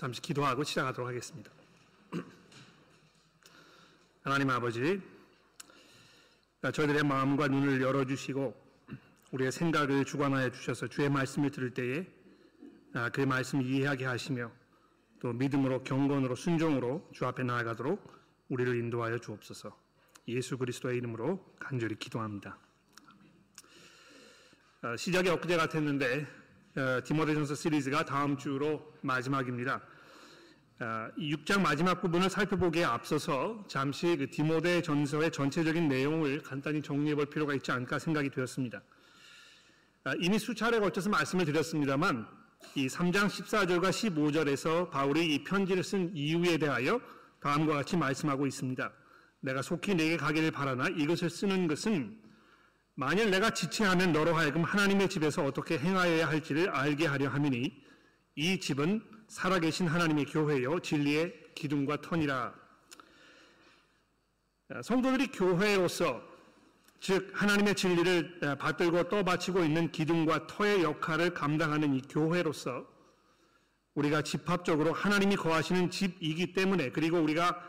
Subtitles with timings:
[0.00, 1.50] 잠시 기도하고 시작하도록 하겠습니다.
[4.24, 4.98] 하나님 아버지,
[6.62, 8.54] 저희들의 마음과 눈을 열어주시고
[9.32, 12.06] 우리의 생각을 주관하여 주셔서 주의 말씀을 들을 때에
[12.94, 14.50] 아, 그 말씀을 이해하게 하시며
[15.20, 18.02] 또 믿음으로 경건으로 순종으로 주 앞에 나아가도록
[18.48, 19.78] 우리를 인도하여 주옵소서.
[20.28, 22.56] 예수 그리스도의 이름으로 간절히 기도합니다.
[24.80, 26.40] 아, 시작이 엊그제 같았는데
[26.76, 29.82] 어, 디모데전서 시리즈가 다음 주로 마지막입니다.
[30.80, 37.26] 6장 아, 마지막 부분을 살펴보기에 앞서서 잠시 그 디모데 전서의 전체적인 내용을 간단히 정리해 볼
[37.26, 38.80] 필요가 있지 않을까 생각이 되었습니다.
[40.04, 42.26] 아, 이미 수차례 걸쳐서 말씀을 드렸습니다만
[42.74, 46.98] 이 3장 14절과 15절에서 바울이 이 편지를 쓴 이유에 대하여
[47.42, 48.90] 다음과 같이 말씀하고 있습니다.
[49.40, 52.18] 내가 속히 내게 가기를 바라나 이것을 쓰는 것은
[52.94, 57.82] 만일 내가 지체하면 너로 하여금 하나님의 집에서 어떻게 행하여야 할지를 알게 하려 함이니
[58.36, 62.52] 이 집은 살아계신 하나님의 교회요 진리의 기둥과 터니라.
[64.82, 66.20] 성도들이 교회로서
[66.98, 72.84] 즉 하나님의 진리를 받들고 떠받치고 있는 기둥과 터의 역할을 감당하는 이 교회로서
[73.94, 77.68] 우리가 집합적으로 하나님이 거하시는 집이기 때문에 그리고 우리가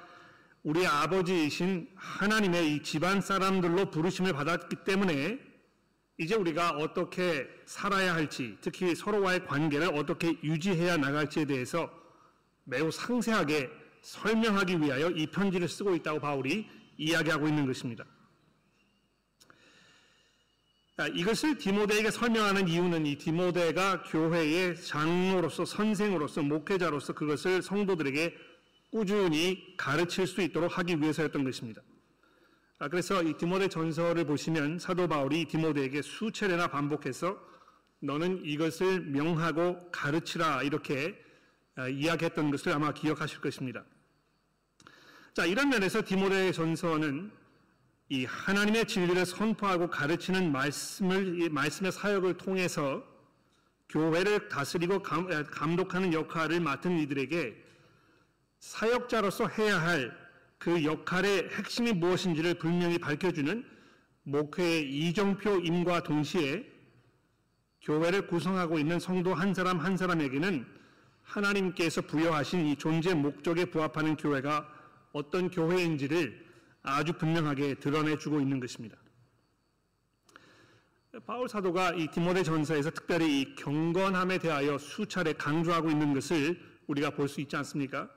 [0.64, 5.51] 우리 아버지이신 하나님의 이 집안 사람들로 부르심을 받았기 때문에
[6.22, 11.92] 이제 우리가 어떻게 살아야 할지, 특히 서로와의 관계를 어떻게 유지해야 나갈지에 대해서
[12.64, 13.68] 매우 상세하게
[14.04, 18.06] 설명하기 위하여 이 편지를 쓰고 있다고 바울이 이야기하고 있는 것입니다.
[21.16, 28.38] 이것을 디모데에게 설명하는 이유는 이 디모데가 교회의 장로로서 선생으로서 목회자로서 그것을 성도들에게
[28.92, 31.82] 꾸준히 가르칠 수 있도록 하기 위해서였던 것입니다.
[32.82, 37.40] 아, 그래서 이 디모데 전서를 보시면 사도 바울이 디모데에게 수차례나 반복해서
[38.00, 41.16] 너는 이것을 명하고 가르치라 이렇게
[41.76, 43.84] 아, 이야기했던 것을 아마 기억하실 것입니다.
[45.36, 47.32] 자, 이런 면에서 디모데 전서는
[48.10, 53.04] 이 하나님의 진리를 선포하고 가르치는 말씀을, 말씀의 사역을 통해서
[53.90, 57.64] 교회를 다스리고 감독하는 역할을 맡은 이들에게
[58.60, 60.31] 사역자로서 해야 할
[60.62, 63.66] 그 역할의 핵심이 무엇인지를 분명히 밝혀주는
[64.22, 66.64] 목회의 이정표 임과 동시에
[67.82, 70.64] 교회를 구성하고 있는 성도 한 사람 한 사람에게는
[71.24, 74.72] 하나님께서 부여하신 이 존재 목적에 부합하는 교회가
[75.14, 76.46] 어떤 교회인지를
[76.84, 78.96] 아주 분명하게 드러내주고 있는 것입니다.
[81.26, 87.28] 바울 사도가 이 디모데 전서에서 특별히 이 경건함에 대하여 수차례 강조하고 있는 것을 우리가 볼
[87.28, 88.08] 수 있지 않습니까?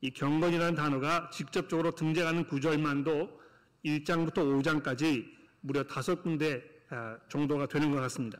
[0.00, 3.40] 이 경건이라는 단어가 직접적으로 등장하는 구절만도
[3.84, 5.26] 1장부터 5장까지
[5.60, 8.38] 무려 다섯 군데 아, 정도가 되는 것 같습니다.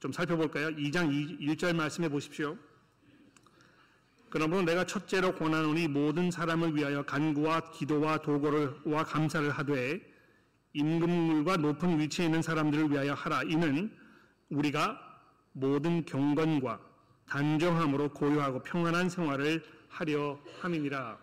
[0.00, 0.70] 좀 살펴볼까요?
[0.70, 2.56] 2장 1절 말씀해 보십시오.
[4.30, 10.00] 그러므로 내가 첫째로 권하노니 모든 사람을 위하여 간구와 기도와 도고와 감사를 하되
[10.72, 13.42] 임금물과 높은 위치에 있는 사람들을 위하여 하라.
[13.42, 13.94] 이는
[14.48, 14.98] 우리가
[15.52, 16.80] 모든 경건과
[17.28, 19.62] 단정함으로 고요하고 평안한 생활을
[19.92, 21.18] 하려 함이니라.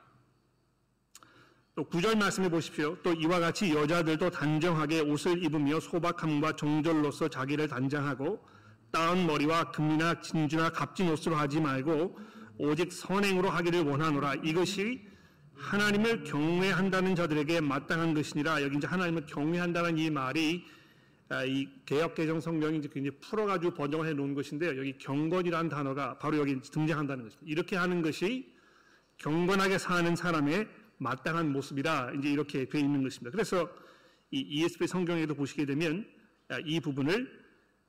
[1.75, 2.97] 또 구절 말씀해 보십시오.
[3.03, 8.39] 또 이와 같이 여자들도 단정하게 옷을 입으며 소박함과 정절로서 자기를 단장하고
[8.91, 12.17] 따은 머리와 금이나 진주나 값진 옷으로 하지 말고
[12.57, 14.35] 오직 선행으로 하기를 원하노라.
[14.43, 15.07] 이것이
[15.55, 18.61] 하나님을 경외한다는 자들에게 마땅한 것이니라.
[18.61, 20.65] 여기 이제 하나님을 경외한다는 이 말이
[21.29, 24.77] 아, 이 개혁 개정 성경이 굉장히 풀어가지고 번역을 해 놓은 것인데요.
[24.77, 27.51] 여기 경건이라는 단어가 바로 여기 등장한다는 것입니다.
[27.51, 28.58] 이렇게 하는 것이
[29.19, 33.31] 경건하게 사는 사람의 마땅한 모습이라 이제 이렇게 되어 있는 것입니다.
[33.31, 33.69] 그래서
[34.31, 36.05] 이 ESV 성경에도 보시게 되면
[36.49, 37.29] 아, 이 부분을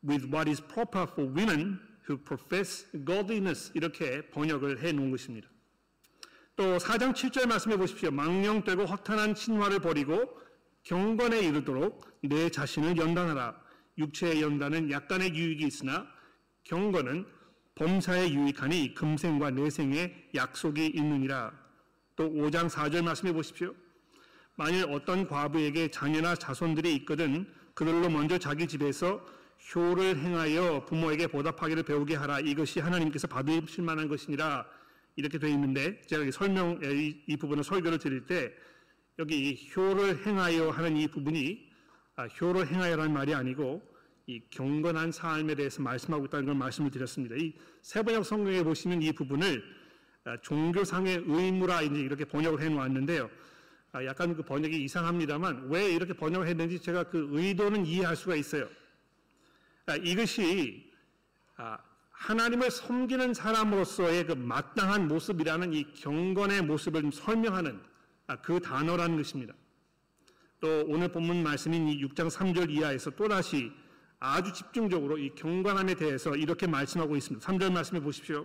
[0.07, 5.49] with what is proper for women who profess godliness 이렇게 번역을 해 놓은 것입니다.
[6.57, 8.11] 또 4장 7절 말씀해 보십시오.
[8.11, 10.39] 망령되고 허탄한 신화를 버리고
[10.83, 13.61] 경건에 이르도록 내 자신을 연단하라.
[13.99, 16.07] 육체의 연단은 약간의 유익이 있으나
[16.65, 17.27] 경건은
[17.75, 21.53] 범사에 유익하니 금생과 내생에 약속이 있느니라.
[22.17, 23.75] 또 5장 4절 말씀해 보십시오.
[24.57, 29.25] 만일 어떤 과부에게 자녀나 자손들이 있거든 그들로 먼저 자기 집에서
[29.75, 32.41] 효를 행하여 부모에게 보답하기를 배우게 하라.
[32.41, 34.67] 이것이 하나님께서 받으실 만한 것이니라.
[35.17, 38.53] 이렇게 되어 있는데 제가 설명 이, 이 부분을 설교를 드릴 때
[39.19, 41.71] 여기 효를 행하여 하는 이 부분이
[42.17, 43.83] 아, 효를 행하여라는 말이 아니고
[44.27, 47.37] 이 경건한 삶에 대해서 말씀하고 있다는 걸 말씀을 드렸습니다.
[47.37, 47.53] 이
[47.83, 49.63] 세번역 성경에 보시면 이 부분을
[50.25, 53.31] 아, 종교상의 의무라 이제 이렇게 번역을 해 놓았는데요.
[53.93, 58.69] 아, 약간 그 번역이 이상합니다만 왜 이렇게 번역을 했는지 제가 그 의도는 이해할 수가 있어요.
[60.05, 60.89] 이것이
[62.11, 67.81] 하나님을 섬기는 사람으로서의 그 마땅한 모습이라는 이 경건의 모습을 설명하는
[68.27, 69.55] 아, 그 단어라는 것입니다.
[70.61, 73.73] 또 오늘 본문 말씀인 이 6장 3절 이하에서 또다시
[74.21, 77.45] 아주 집중적으로 이 경건함에 대해서 이렇게 말씀하고 있습니다.
[77.47, 78.45] 3절 말씀해 보십시오.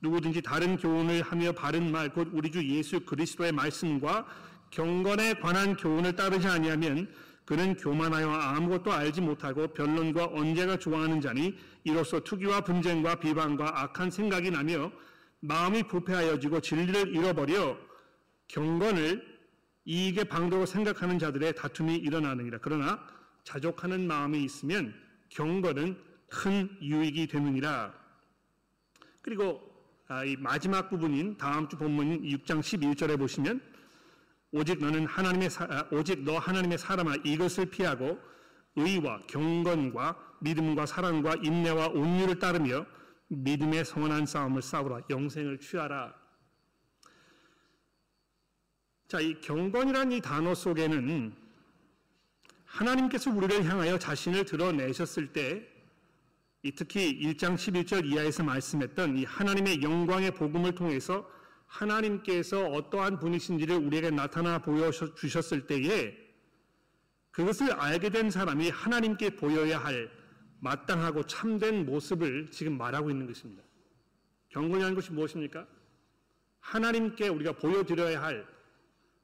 [0.00, 4.26] 누구든지 다른 교훈을 하며 바른 말 곧 우리 주 예수 그리스도의 말씀과
[4.70, 7.12] 경건에 관한 교훈을 따르지 아니하면
[7.44, 14.50] 그는 교만하여 아무것도 알지 못하고 변론과 언제가 좋아하는 자니 이로써 투기와 분쟁과 비방과 악한 생각이
[14.50, 14.90] 나며
[15.40, 17.76] 마음이 부패하여지고 진리를 잃어버려
[18.48, 19.24] 경건을
[19.84, 22.58] 이익의 방도로 생각하는 자들의 다툼이 일어나느니라.
[22.60, 23.00] 그러나
[23.44, 24.94] 자족하는 마음이 있으면
[25.28, 25.96] 경건은
[26.28, 27.92] 큰 유익이 되느니라.
[29.22, 29.68] 그리고
[30.08, 33.60] 아, 이 마지막 부분인 다음 주 본문 6장 11절에 보시면
[34.52, 38.18] 오직 너는 하나님의 사, 아, 오직 너 하나님의 사람아 이것을 피하고
[38.76, 42.86] 의와 경건과 믿음과 사랑과 인내와 온유를 따르며
[43.28, 46.14] 믿음의 성원한 싸움을 싸우라 영생을 취하라.
[49.06, 51.36] 자, 이 경건이라는 이 단어 속에는
[52.70, 55.66] 하나님께서 우리를 향하여 자신을 드러내셨을 때
[56.76, 61.28] 특히 1장 11절 이하에서 말씀했던 이 하나님의 영광의 복음을 통해서
[61.66, 66.16] 하나님께서 어떠한 분이신지를 우리에게 나타나 보여주셨을 때에
[67.30, 70.10] 그것을 알게 된 사람이 하나님께 보여야 할
[70.60, 73.62] 마땅하고 참된 모습을 지금 말하고 있는 것입니다.
[74.50, 75.66] 경건이라는 것이 무엇입니까?
[76.60, 78.46] 하나님께 우리가 보여드려야 할,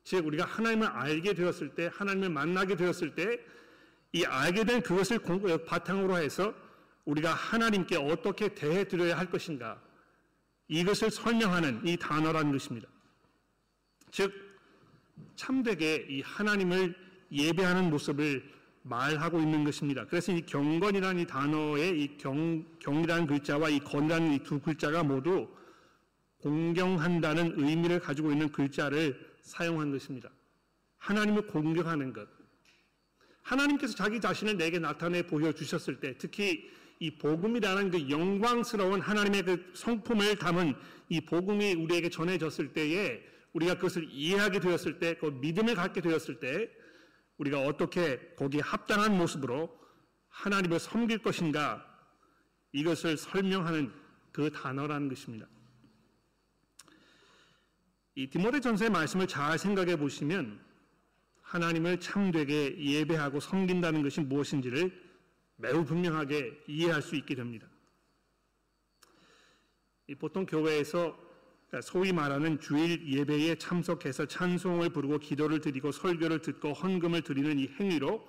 [0.06, 3.40] 즉, 우리가 하나님을 알게 되었을 때, 하나님을 만나게 되었을 때,
[4.12, 5.18] 이 알게 된 그것을
[5.64, 6.54] 바탕으로 해서
[7.06, 9.82] 우리가 하나님께 어떻게 대해 드려야 할 것인가,
[10.68, 12.86] 이것을 설명하는 이 단어라는 것입니다.
[14.12, 14.32] 즉,
[15.34, 16.94] 참되게 이 하나님을
[17.32, 18.48] 예배하는 모습을
[18.84, 20.06] 말하고 있는 것입니다.
[20.06, 25.48] 그래서 이 경건이라는 이 단어의 이 경, 경이라는 글자와 이 건이라는 이 두 글자가 모두
[26.38, 30.30] 공경한다는 의미를 가지고 있는 글자를 사용한 것입니다.
[30.98, 32.28] 하나님을 공경하는 것.
[33.42, 40.36] 하나님께서 자기 자신을 내게 나타내 보여주셨을 때, 특히 이 복음이라는 그 영광스러운 하나님의 그 성품을
[40.36, 40.74] 담은
[41.08, 43.22] 이 복음이 우리에게 전해졌을 때에
[43.52, 46.68] 우리가 그것을 이해하게 되었을 때, 그 믿음을 갖게 되었을 때,
[47.38, 49.78] 우리가 어떻게 거기에 합당한 모습으로
[50.28, 51.86] 하나님을 섬길 것인가
[52.72, 53.92] 이것을 설명하는
[54.32, 55.46] 그 단어라는 것입니다.
[58.18, 60.58] 이 디모데 전서의 말씀을 잘 생각해 보시면
[61.42, 64.90] 하나님을 참되게 예배하고 섬긴다는 것이 무엇인지를
[65.56, 67.68] 매우 분명하게 이해할 수 있게 됩니다.
[70.18, 71.14] 보통 교회에서
[71.82, 78.26] 소위 말하는 주일 예배에 참석해서 찬송을 부르고 기도를 드리고 설교를 듣고 헌금을 드리는 이 행위로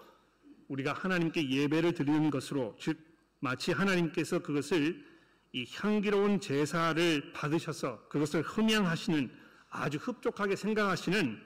[0.67, 2.99] 우리가 하나님께 예배를 드리는 것으로 즉
[3.39, 5.05] 마치 하나님께서 그것을
[5.53, 9.46] 이 향기로운 제사를 받으셔서 그것을 흠양하시는
[9.81, 11.39] 아주 흡족하게 생각하시는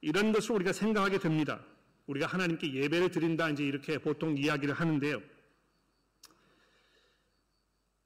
[0.00, 1.60] 이런 것을 우리가 생각하게 됩니다.
[2.06, 5.20] 우리가 하나님께 예배를 드린다 이제 이렇게 보통 이야기를 하는데요.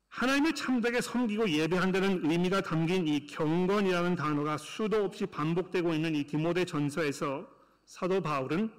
[0.08, 6.64] 하나님을 참되게 섬기고 예배한다는 의미가 담긴 이 경건이라는 단어가 수도 없이 반복되고 있는 이 디모데
[6.64, 7.48] 전서에서
[7.84, 8.70] 사도 바울은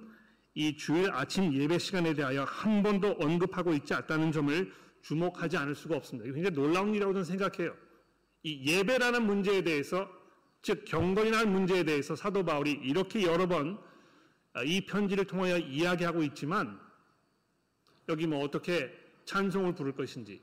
[0.54, 5.96] 이 주일 아침 예배 시간에 대하여 한 번도 언급하고 있지 않다는 점을 주목하지 않을 수가
[5.96, 6.30] 없습니다.
[6.30, 7.74] 굉장히 놀라운 일이라고 저는 생각해요.
[8.42, 10.19] 이 예배라는 문제에 대해서
[10.62, 13.90] 즉 경건이라는 문제에 대해서 사도 바울이 이렇게 여러 번
[14.64, 16.78] 이 편지를 통하여 이야기하고 있지만
[18.08, 18.92] 여기 뭐 어떻게
[19.24, 20.42] 찬송을 부를 것인지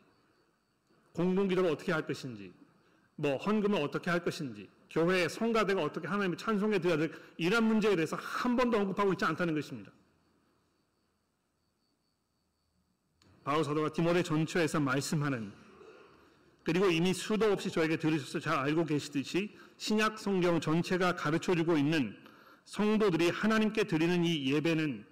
[1.13, 2.53] 공동기도를 어떻게 할 것인지,
[3.15, 8.15] 뭐 헌금을 어떻게 할 것인지, 교회 성가대가 어떻게 하나님을 찬송해 드려야 될 이런 문제에 대해서
[8.17, 9.91] 한 번도 언급하고 있지 않다는 것입니다.
[13.43, 15.51] 바울 사도가 디모데 전처에서 말씀하는
[16.67, 22.13] 그리고 이미 수도 없이 저에게 들으셔서 잘 알고 계시듯이 신약 성경 전체가 가르쳐 주고 있는
[22.65, 25.05] 성도들이 하나님께 드리는 이 예배는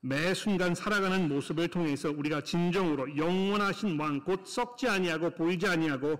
[0.00, 6.18] 매 순간 살아가는 모습을 통해서 우리가 진정으로 영원하신 왕 곧 썩지 아니하고 보이지 아니하고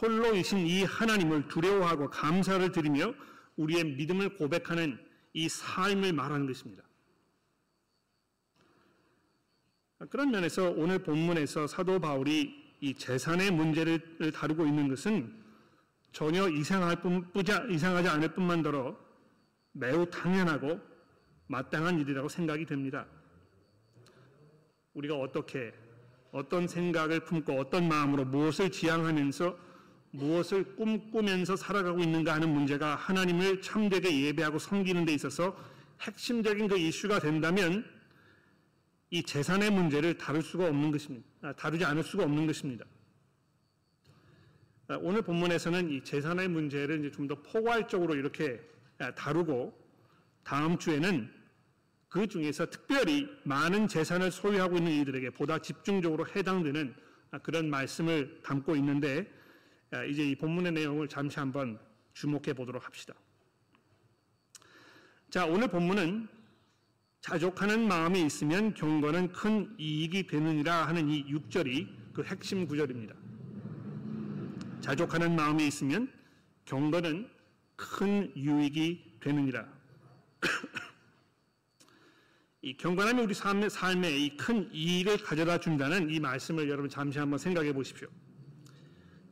[0.00, 3.12] 홀로이신 이 하나님을 두려워하고 감사를 드리며
[3.56, 6.84] 우리의 믿음을 고백하는 이 삶을 말하는 것입니다.
[10.10, 15.32] 그런 면에서 오늘 본문에서 사도 바울이 이 재산의 문제를 다루고 있는 것은
[16.12, 17.30] 전혀 이상할 뿐,
[17.70, 18.96] 이상하지 않을 뿐만더러
[19.72, 20.80] 매우 당연하고
[21.48, 23.06] 마땅한 일이라고 생각이 됩니다.
[24.94, 25.72] 우리가 어떻게
[26.30, 29.56] 어떤 생각을 품고 어떤 마음으로 무엇을 지향하면서
[30.12, 35.56] 무엇을 꿈꾸면서 살아가고 있는가 하는 문제가 하나님을 참되게 예배하고 섬기는 데 있어서
[36.00, 37.84] 핵심적인 그 이슈가 된다면
[39.14, 41.24] 이 재산의 문제를 다룰 수가 없는 것입니다.
[41.42, 42.84] 아, 다루지 않을 수가 없는 것입니다.
[44.88, 48.60] 아, 오늘 본문에서는 이 재산의 문제를 좀더 포괄적으로 이렇게
[48.98, 49.72] 아, 다루고
[50.42, 51.32] 다음 주에는
[52.08, 56.92] 그 중에서 특별히 많은 재산을 소유하고 있는 이들에게 보다 집중적으로 해당되는
[57.44, 59.32] 그런 말씀을 담고 있는데
[60.10, 61.78] 이제 이 본문의 내용을 잠시 한번
[62.14, 63.14] 주목해 보도록 합시다.
[65.30, 66.33] 자, 오늘 본문은
[67.24, 73.14] 자족하는 마음이 있으면 경건은 큰 이익이 되느니라 하는 이 6절이 그 핵심 구절입니다.
[74.82, 76.12] 자족하는 마음이 있으면
[76.66, 77.26] 경건은
[77.76, 79.66] 큰 유익이 되느니라.
[82.60, 87.38] 이 경건함이 우리 삶의, 삶에 이 큰 이익을 가져다 준다는 이 말씀을 여러분 잠시 한번
[87.38, 88.06] 생각해 보십시오.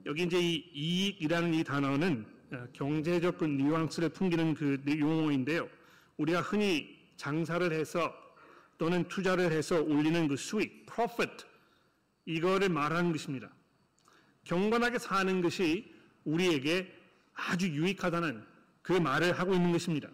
[0.07, 5.69] 여기 이제 이 이익이라는 이 단어는 어, 경제적 그 뉘앙스를 풍기는 그 용어인데요.
[6.17, 8.13] 우리가 흔히 장사를 해서
[8.79, 11.45] 또는 투자를 해서 올리는 그 수익, profit
[12.27, 13.49] 이거를 말하는 것입니다.
[14.43, 16.93] 경건하게 사는 것이 우리에게
[17.33, 18.45] 아주 유익하다는
[18.83, 20.09] 그 말을 하고 있는 것입니다.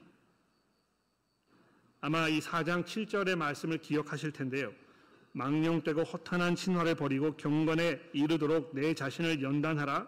[2.03, 4.71] 아마 이 4장 7절의 말씀을 기억하실 텐데요.
[5.33, 10.07] 망령되고 허탄한 신화를 버리고 경건에 이르도록 내 자신을 연단하라.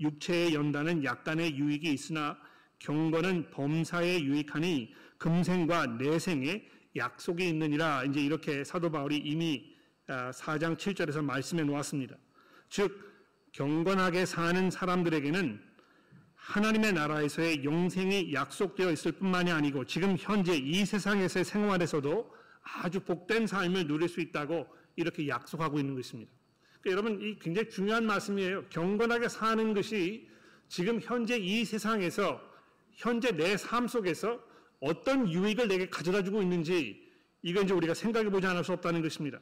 [0.00, 2.38] 육체의 연단은 약간의 유익이 있으나
[2.78, 6.64] 경건은 범사에 유익하니 금생과 내생에
[6.96, 9.72] 약속이 있느니라 이제 이렇게 사도 바울이 이미
[10.08, 12.16] 4장 아, 7절에서 말씀해 놓았습니다.
[12.68, 12.90] 즉
[13.52, 15.62] 경건하게 사는 사람들에게는
[16.34, 23.86] 하나님의 나라에서의 영생이 약속되어 있을 뿐만이 아니고 지금 현재 이 세상에서의 생활에서도 아주 복된 삶을
[23.86, 26.32] 누릴 수 있다고 이렇게 약속하고 있는 것입니다.
[26.80, 28.64] 그러니까 여러분 이 굉장히 중요한 말씀이에요.
[28.70, 30.28] 경건하게 사는 것이
[30.68, 32.40] 지금 현재 이 세상에서
[32.90, 34.51] 현재 내 삶 속에서
[34.82, 37.08] 어떤 유익을 내게 가져다 주고 있는지
[37.42, 39.40] 이건 이제 우리가 생각해 보지 않을 수 없다는 것입니다.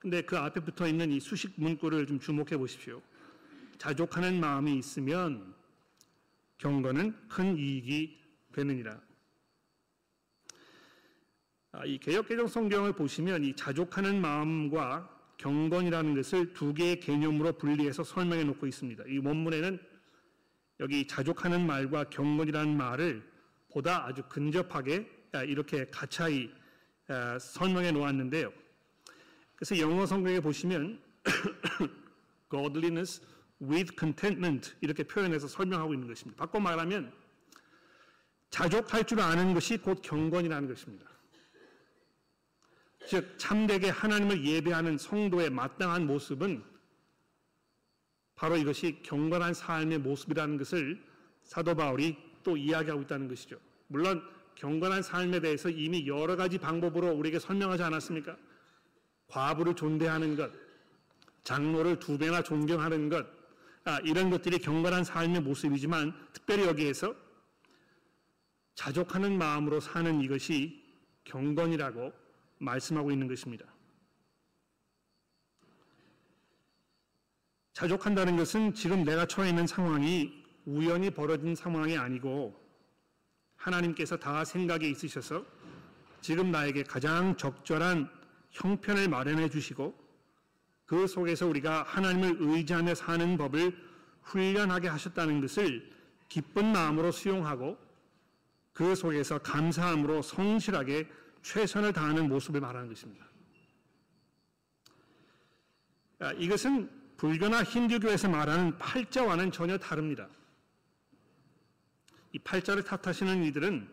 [0.00, 3.00] 근데 그 앞에 붙어 있는 이 수식 문구를 좀 주목해 보십시오.
[3.78, 5.54] 자족하는 마음이 있으면
[6.58, 8.18] 경건은 큰 이익이
[8.52, 9.00] 되느니라.
[11.72, 18.42] 아, 이 개혁개정 성경을 보시면 이 자족하는 마음과 경건이라는 것을 두 개의 개념으로 분리해서 설명해
[18.44, 19.04] 놓고 있습니다.
[19.06, 19.78] 이 원문에는
[20.80, 23.22] 여기 자족하는 말과 경건이라는 말을
[23.70, 26.50] 보다 아주 근접하게 아, 이렇게 가차이
[27.08, 28.52] 아, 설명해 놓았는데요.
[29.54, 31.00] 그래서 영어 성경에 보시면
[32.50, 33.22] godliness
[33.60, 36.38] with contentment 이렇게 표현해서 설명하고 있는 것입니다.
[36.38, 37.12] 바꿔 말하면
[38.50, 41.06] 자족할 줄 아는 것이 곧 경건이라는 것입니다.
[43.08, 46.75] 즉 참되게 하나님을 예배하는 성도의 마땅한 모습은
[48.36, 51.02] 바로 이것이 경건한 삶의 모습이라는 것을
[51.42, 53.56] 사도 바울이 또 이야기하고 있다는 것이죠.
[53.88, 54.22] 물론
[54.54, 58.36] 경건한 삶에 대해서 이미 여러 가지 방법으로 우리에게 설명하지 않았습니까?
[59.28, 60.50] 과부를 존대하는 것,
[61.44, 63.26] 장로를 두 배나 존경하는 것,
[63.84, 67.14] 아, 이런 것들이 경건한 삶의 모습이지만 특별히 여기에서
[68.74, 70.84] 자족하는 마음으로 사는 이것이
[71.24, 72.12] 경건이라고
[72.58, 73.66] 말씀하고 있는 것입니다.
[77.76, 82.58] 자족한다는 것은 지금 내가 처해 있는 상황이 우연히 벌어진 상황이 아니고
[83.56, 85.44] 하나님께서 다 생각에 있으셔서
[86.22, 88.08] 지금 나에게 가장 적절한
[88.52, 89.94] 형편을 마련해 주시고
[90.86, 93.76] 그 속에서 우리가 하나님을 의지하며 사는 법을
[94.22, 95.92] 훈련하게 하셨다는 것을
[96.30, 97.76] 기쁜 마음으로 수용하고
[98.72, 101.10] 그 속에서 감사함으로 성실하게
[101.42, 103.26] 최선을 다하는 모습을 말하는 것입니다.
[106.20, 110.28] 아, 이것은 불교나 힌두교에서 말하는 팔자와는 전혀 다릅니다.
[112.32, 113.88] 이 팔자를 탓하시는 이들은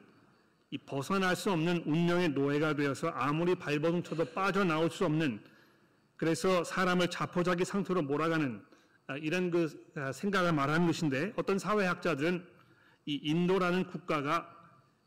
[0.72, 5.42] 이 벗어날 수 없는 운명의 노예가 되어서 아무리 발버둥 쳐도 빠져나올 수 없는
[6.18, 8.62] 그래서 사람을 자포자기 상태로 몰아가는
[9.08, 12.46] 아, 이런 그 아, 생각을 말하는 것인데 어떤 사회학자들은
[13.06, 14.50] 이 인도라는 국가가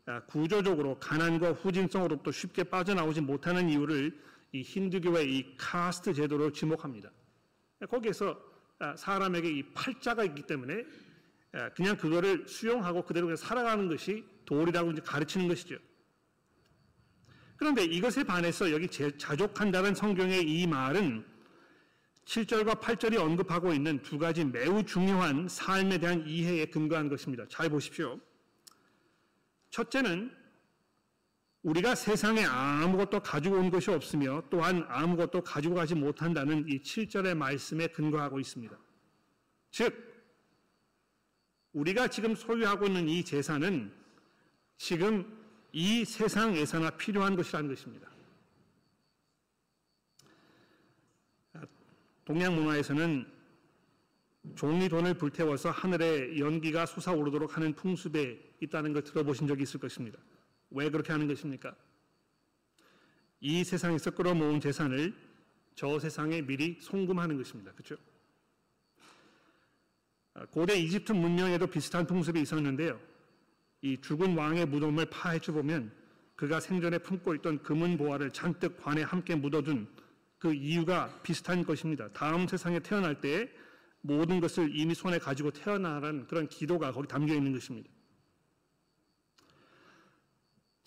[0.05, 4.17] 아, 구조적으로 가난과 후진성으로부터 쉽게 빠져나오지 못하는 이유를
[4.53, 7.11] 이 힌두교의 이 카스트 제도로 지목합니다.
[7.85, 8.39] 거기에서
[8.79, 10.85] 아, 사람에게 이 팔자가 있기 때문에
[11.53, 15.77] 아, 그냥 그거를 수용하고 그대로 그냥 살아가는 것이 도리라고 이제 가르치는 것이죠.
[17.55, 21.25] 그런데 이것에 반해서 여기 자족한다는 성경의 이 말은
[22.25, 27.45] 7절과 8절이 언급하고 있는 두 가지 매우 중요한 삶에 대한 이해에 근거한 것입니다.
[27.49, 28.19] 잘 보십시오.
[29.71, 30.31] 첫째는
[31.63, 37.87] 우리가 세상에 아무것도 가지고 온 것이 없으며 또한 아무것도 가지고 가지 못한다는 이 7절의 말씀에
[37.87, 38.77] 근거하고 있습니다.
[39.71, 40.07] 즉,
[41.73, 43.91] 우리가 지금 소유하고 있는 이 재산은
[44.77, 45.37] 지금
[45.71, 48.09] 이 세상에서나 필요한 것이라는 것입니다.
[52.25, 53.25] 동양 문화에서는
[54.55, 60.19] 종이 돈을 불태워서 하늘에 연기가 솟아오르도록 하는 풍습에 있다는 걸 들어보신 적이 있을 것입니다.
[60.69, 61.75] 왜 그렇게 하는 것입니까?
[63.39, 65.13] 이 세상에서 끌어모은 재산을
[65.75, 67.71] 저 세상에 미리 송금하는 것입니다.
[67.73, 67.95] 그렇죠?
[70.51, 72.99] 고대 이집트 문명에도 비슷한 풍습이 있었는데요.
[73.81, 75.91] 이 죽은 왕의 무덤을 파헤쳐 보면
[76.35, 79.87] 그가 생전에 품고 있던 금은 보화를 잔뜩 관에 함께 묻어둔
[80.37, 82.09] 그 이유가 비슷한 것입니다.
[82.13, 83.49] 다음 세상에 태어날 때
[84.01, 87.89] 모든 것을 이미 손에 가지고 태어나라는 그런 기도가 거기 담겨 있는 것입니다.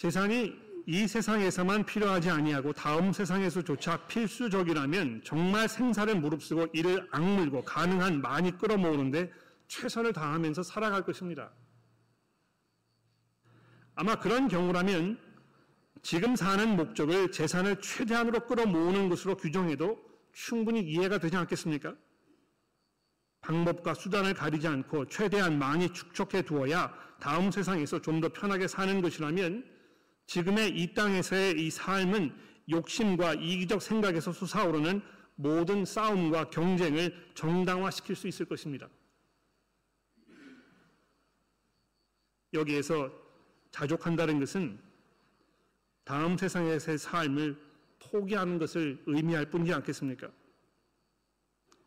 [0.00, 8.56] 재산이 이 세상에서만 필요하지 아니하고 다음 세상에서조차 필수적이라면 정말 생사를 무릅쓰고 이를 악물고 가능한 많이
[8.56, 9.30] 끌어모으는데
[9.68, 11.50] 최선을 다하면서 살아갈 것입니다.
[13.94, 15.18] 아마 그런 경우라면
[16.00, 20.02] 지금 사는 목적을 재산을 최대한으로 끌어모으는 것으로 규정해도
[20.32, 21.94] 충분히 이해가 되지 않겠습니까?
[23.42, 26.90] 방법과 수단을 가리지 않고 최대한 많이 축적해 두어야
[27.20, 29.79] 다음 세상에서 좀 더 편하게 사는 것이라면
[30.30, 32.32] 지금의 이 땅에서의 이 삶은
[32.70, 35.02] 욕심과 이기적 생각에서 솟아오르는
[35.34, 38.88] 모든 싸움과 경쟁을 정당화시킬 수 있을 것입니다.
[42.54, 43.10] 여기에서
[43.72, 44.78] 자족한다는 것은
[46.04, 47.60] 다음 세상에서의 삶을
[47.98, 50.30] 포기하는 것을 의미할 뿐이지 않겠습니까?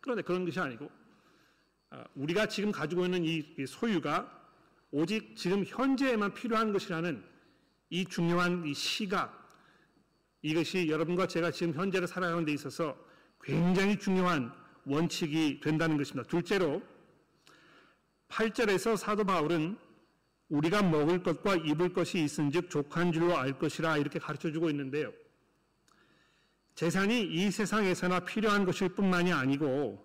[0.02, 0.92] 그런데 그런 것이 아니고
[1.92, 4.50] 아, 우리가 지금 가지고 있는 이 소유가
[4.92, 7.32] 오직 지금 현재에만 필요한 것이라는
[7.94, 9.48] 이 중요한 이 시각
[10.42, 12.98] 이것이 여러분과 제가 지금 현재를 살아가는 데 있어서
[13.40, 14.52] 굉장히 중요한
[14.86, 16.28] 원칙이 된다는 것입니다.
[16.28, 16.82] 둘째로
[18.30, 19.78] 8절에서 사도 바울은
[20.50, 25.14] 우리가 먹을 것과 입을 것이 있은즉 족한 줄로 알 것이라 이렇게 가르쳐 주고 있는데요.
[26.74, 30.04] 재산이 이 세상에서나 필요한 것일 뿐만이 아니고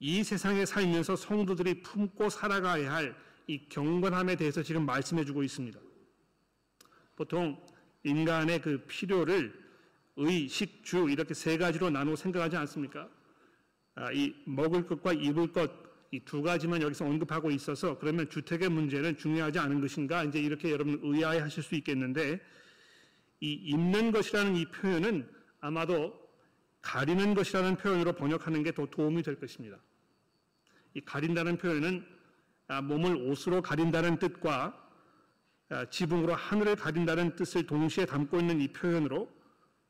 [0.00, 5.80] 이 세상에 살면서 성도들이 품고 살아가야 할 이 경건함에 대해서 지금 말씀해 주고 있습니다.
[7.20, 7.60] 보통
[8.02, 9.52] 인간의 그 필요를
[10.16, 13.10] 의, 식, 주 이렇게 세 가지로 나누어 생각하지 않습니까?
[13.94, 19.16] 아, 이 먹을 것과 입을 것 이 두 가지만 여기서 언급하고 있어서 그러면 주택의 문제는
[19.16, 22.40] 중요하지 않은 것인가 이제 이렇게 여러분 의아해 하실 수 있겠는데
[23.38, 25.28] 이 입는 것이라는 이 표현은
[25.60, 26.18] 아마도
[26.82, 29.76] 가리는 것이라는 표현으로 번역하는 게 더 도움이 될 것입니다.
[30.94, 32.04] 이 가린다는 표현은
[32.66, 34.79] 아, 몸을 옷으로 가린다는 뜻과 아,
[35.90, 39.30] 지붕으로 하늘을 가린다는 뜻을 동시에 담고 있는 이 표현으로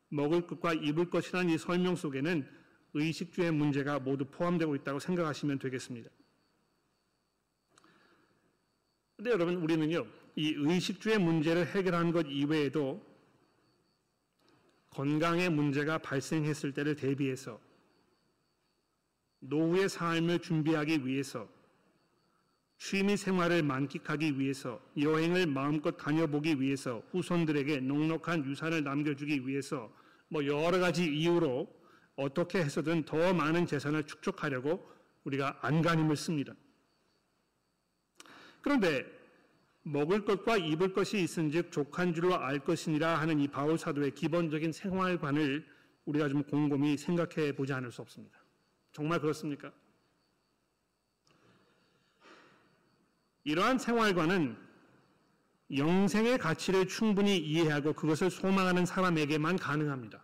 [0.09, 2.47] 먹을 것과 입을 것이라는 이 설명 속에는
[2.93, 6.09] 의식주의 문제가 모두 포함되고 있다고 생각하시면 되겠습니다.
[9.15, 13.05] 근데 여러분 우리는요 이 의식주의 문제를 해결하는 것 이외에도
[14.89, 17.59] 건강의 문제가 발생했을 때를 대비해서
[19.39, 21.47] 노후의 삶을 준비하기 위해서
[22.81, 29.93] 취미 생활을 만끽하기 위해서 여행을 마음껏 다녀보기 위해서 후손들에게 넉넉한 유산을 남겨주기 위해서
[30.29, 31.71] 뭐 여러 가지 이유로
[32.15, 34.83] 어떻게 해서든 더 많은 재산을 축적하려고
[35.25, 36.55] 우리가 안간힘을 씁니다.
[38.63, 39.05] 그런데
[39.83, 45.63] 먹을 것과 입을 것이 있은즉 족한 줄로 알 것이니라 하는 이 바울 사도의 기본적인 생활관을
[46.05, 48.39] 우리가 좀 곰곰이 생각해 보지 않을 수 없습니다.
[48.91, 49.71] 정말 그렇습니까?
[53.43, 54.57] 이러한 생활관은
[55.75, 60.23] 영생의 가치를 충분히 이해하고 그것을 소망하는 사람에게만 가능합니다.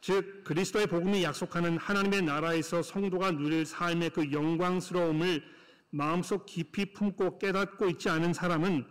[0.00, 5.42] 즉 그리스도의 복음이 약속하는 하나님의 나라에서 성도가 누릴 삶의 그 영광스러움을
[5.90, 8.84] 마음속 깊이 품고 깨닫고 있지 않은 사람은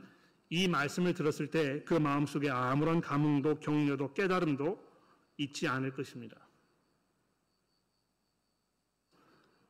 [0.49, 4.91] 이 말씀을 들었을 때 그 마음속에 아무런 감흥도 격려도 깨달음도
[5.37, 6.37] 있지 않을 것입니다.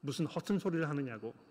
[0.01, 1.50] 무슨 허튼 소리를 하느냐고.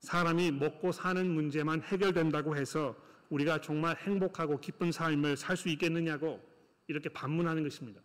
[0.00, 2.96] 사람이 먹고 사는 문제만 해결된다고 해서
[3.28, 6.40] 우리가 정말 행복하고 기쁜 삶을 살 수 있겠느냐고
[6.88, 8.00] 이렇게 반문하는 것입니다.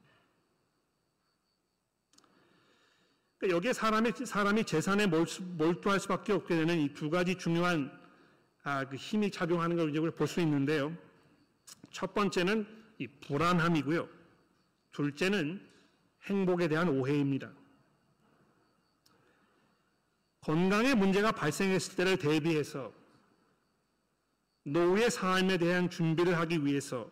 [3.37, 7.91] 그러니까 여기에 사람이, 사람이 재산에 몰두할 수밖에 없게 되는 이 두 가지 중요한
[8.63, 10.95] 아, 그 힘이 작용하는 걸 우리가 볼 수 있는데요.
[11.91, 12.65] 첫 번째는
[12.97, 14.07] 이 불안함이고요.
[14.91, 15.61] 둘째는
[16.23, 17.51] 행복에 대한 오해입니다.
[20.45, 22.93] 건강에 문제가 발생했을 때를 대비해서
[24.65, 27.09] 노후의 삶에 대한 준비를 하기 위해서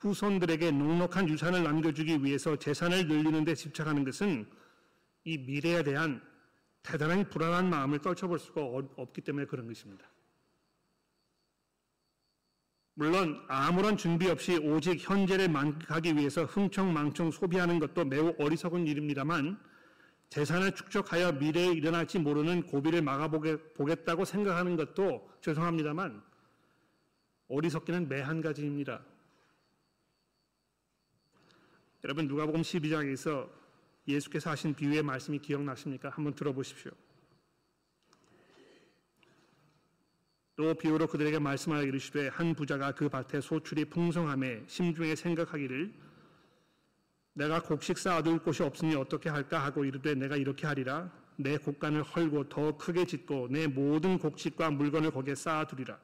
[0.00, 4.46] 후손들에게 넉넉한 유산을 남겨주기 위해서 재산을 늘리는 데 집착하는 것은
[5.24, 6.22] 이 미래에 대한
[6.82, 8.60] 대단한 불안한 마음을 떨쳐볼 수가
[8.96, 10.06] 없기 때문에 그런 것입니다.
[12.92, 19.69] 물론 아무런 준비 없이 오직 현재를 만끽하기 위해서 흥청망청 소비하는 것도 매우 어리석은 일입니다만
[20.30, 26.22] 재산을 축적하여 미래에 일어날지 모르는 고비를 막아보겠다고 생각하는 것도 죄송합니다만
[27.48, 29.04] 어리석기는 매 한 가지입니다.
[32.04, 33.50] 여러분 누가복음 12장에서
[34.06, 36.10] 예수께서 하신 비유의 말씀이 기억나십니까?
[36.10, 36.92] 한번 들어보십시오.
[40.54, 45.92] 또 비유로 그들에게 말씀하여 이르시되 한 부자가 그 밭에 소출이 풍성함에 심중에 생각하기를
[47.40, 51.10] 내가 곡식 쌓아둘 곳이 없으니 어떻게 할까 하고 이르되 내가 이렇게 하리라.
[51.36, 55.98] 내 곡간을 헐고 더 크게 짓고 내 모든 곡식과 물건을 거기에 쌓아두리라.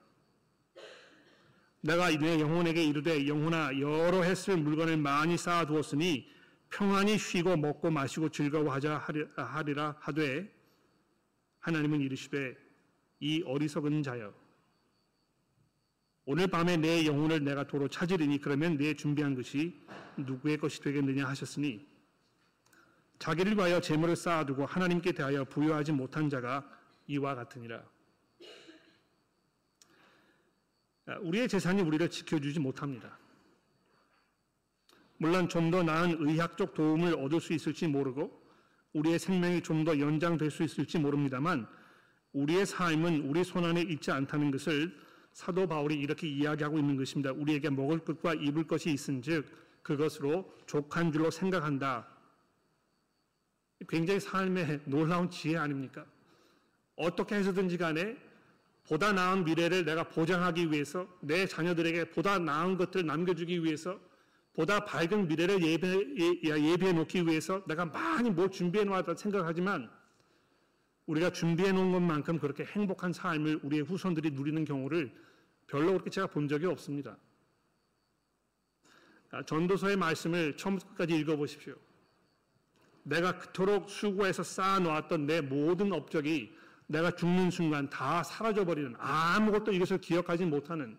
[1.82, 6.26] 내가 내 영혼에게 이르되 영혼아 여러 해쓸 물건을 많이 쌓아두었으니
[6.70, 9.04] 평안히 쉬고 먹고 마시고 즐거워하자
[9.36, 10.50] 하리라 하되
[11.60, 12.56] 하나님은 이르시되
[13.20, 14.32] 이 어리석은 자여
[16.28, 19.80] 오늘 밤에 내 영혼을 내가 도로 찾으리니 그러면 내 준비한 것이
[20.16, 21.86] 누구의 것이 되겠느냐 하셨으니
[23.20, 26.68] 자기를 위하여 재물을 쌓아두고 하나님께 대하여 부여하지 못한 자가
[27.06, 27.80] 이와 같으니라.
[31.20, 33.16] 우리의 재산이 우리를 지켜주지 못합니다.
[35.18, 38.42] 물론 좀 더 나은 의학적 도움을 얻을 수 있을지 모르고
[38.94, 41.68] 우리의 생명이 좀 더 연장될 수 있을지 모릅니다만
[42.32, 45.05] 우리의 삶은 우리 손안에 있지 않다는 것을
[45.36, 47.30] 사도 바울이 이렇게 이야기하고 있는 것입니다.
[47.30, 49.44] 우리에게 먹을 것과 입을 것이 있은즉
[49.82, 52.08] 그것으로 족한 줄로 생각한다.
[53.86, 56.06] 굉장히 삶의 놀라운 지혜 아닙니까?
[56.96, 58.16] 어떻게 해서든지 간에
[58.88, 64.00] 보다 나은 미래를 내가 보장하기 위해서 내 자녀들에게 보다 나은 것들을 남겨주기 위해서
[64.54, 69.90] 보다 밝은 미래를 예배, 예비해 놓기 위해서 내가 많이 뭘 준비해 놓았다 생각하지만
[71.04, 75.25] 우리가 준비해 놓은 것만큼 그렇게 행복한 삶을 우리의 후손들이 누리는 경우를
[75.66, 77.16] 별로 그렇게 제가 본 적이 없습니다.
[79.30, 81.74] 아, 전도서의 말씀을 처음부터 끝까지 읽어보십시오.
[83.02, 86.56] 내가 그토록 수고해서 쌓아놓았던 내 모든 업적이
[86.88, 90.96] 내가 죽는 순간 다 사라져버리는 아무것도 이것을 기억하지 못하는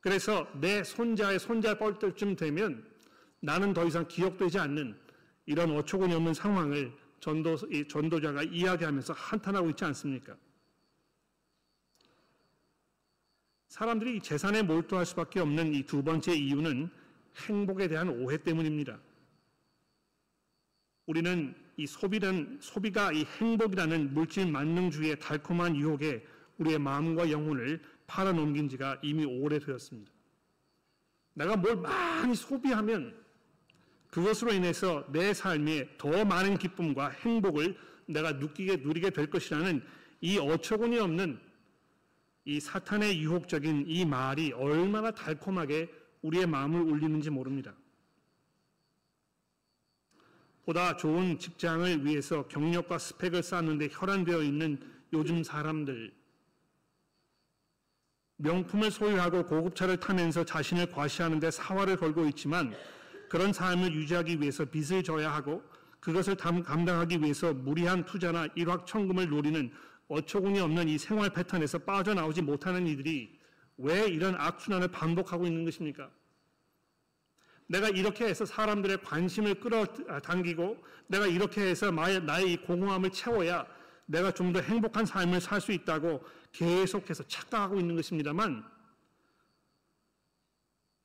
[0.00, 2.84] 그래서 내 손자의 손자 뻘 때쯤 되면
[3.40, 4.98] 나는 더 이상 기억되지 않는
[5.46, 7.56] 이런 어처구니 없는 상황을 전도,
[7.88, 10.36] 전도자가 이야기하면서 한탄하고 있지 않습니까?
[13.72, 16.90] 사람들이 재산에 몰두할 수밖에 없는 이 두 번째 이유는
[17.46, 18.98] 행복에 대한 오해 때문입니다.
[21.06, 26.22] 우리는 이 소비란, 소비가 이 행복이라는 물질 만능주의의 달콤한 유혹에
[26.58, 30.12] 우리의 마음과 영혼을 팔아넘긴 지가 이미 오래되었습니다.
[31.32, 33.18] 내가 뭘 많이 소비하면
[34.10, 39.82] 그것으로 인해서 내 삶에 더 많은 기쁨과 행복을 내가 느끼게 누리게 될 것이라는
[40.20, 41.40] 이 어처구니 없는
[42.44, 45.90] 이 사탄의 유혹적인 이 말이 얼마나 달콤하게
[46.22, 47.74] 우리의 마음을 울리는지 모릅니다.
[50.64, 54.80] 보다 좋은 직장을 위해서 경력과 스펙을 쌓는데 혈안되어 있는
[55.12, 56.14] 요즘 사람들,
[58.36, 62.74] 명품을 소유하고 고급차를 타면서 자신을 과시하는데 사활을 걸고 있지만
[63.28, 65.62] 그런 삶을 유지하기 위해서 빚을 져야 하고
[66.00, 69.72] 그것을 감당하기 위해서 무리한 투자나 일확천금을 노리는
[70.12, 73.40] 어처구니 없는 이 생활 패턴에서 빠져나오지 못하는 이들이
[73.78, 76.10] 왜 이런 악순환을 반복하고 있는 것입니까?
[77.66, 83.66] 내가 이렇게 해서 사람들의 관심을 끌어당기고 내가 이렇게 해서 나의 이 공허함을 채워야
[84.04, 86.22] 내가 좀 더 행복한 삶을 살 수 있다고
[86.52, 88.62] 계속해서 착각하고 있는 것입니다만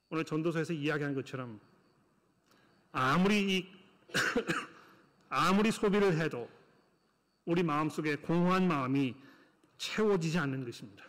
[0.10, 1.62] 오늘 전도서에서 이야기한 것처럼
[2.92, 3.68] 아무리 이
[5.30, 6.50] 아무리 소비를 해도
[7.48, 9.16] 우리 마음속에 공허한 마음이
[9.78, 11.06] 채워지지 않는 것입니다.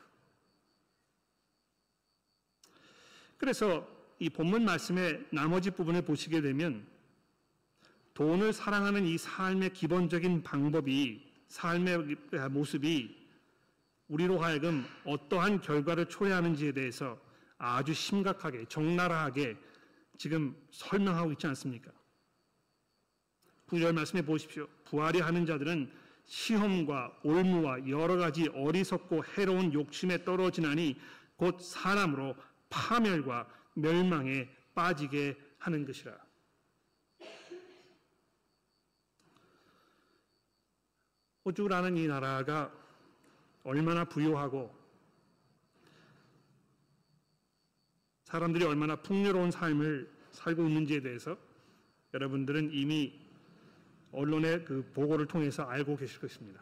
[3.37, 3.87] 그래서
[4.21, 6.87] 이 본문 말씀의 나머지 부분을 보시게 되면
[8.15, 12.17] 돈을 사랑하는 이 삶의 기본적인 방법이 삶의
[12.51, 13.17] 모습이
[14.07, 17.21] 우리로 하여금 어떠한 결과를 초래하는지에 대해서
[17.59, 19.57] 아주 심각하게 적나라하게
[20.17, 21.91] 지금 설명하고 있지 않습니까?
[23.67, 24.69] 구절 말씀해 보십시오.
[24.85, 31.01] 부활이 하는 자들은 시험과 올무와 여러 가지 어리석고 해로운 욕심에 떨어지나니
[31.37, 32.37] 곧 사람으로
[32.69, 36.17] 파멸과 멸망에 빠지게 하는 것이라.
[41.45, 42.71] 호주라는 이 나라가
[43.65, 44.77] 얼마나 부유하고
[48.25, 51.39] 사람들이 얼마나 풍요로운 삶을 살고 있는지에 대해서
[52.13, 53.28] 여러분들은 이미
[54.13, 56.61] 언론의 그 보고를 통해서 알고 계실 것입니다.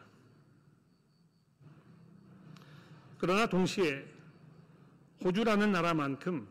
[3.17, 4.05] 그러나 동시에
[5.23, 6.47] 호주라는 나라만큼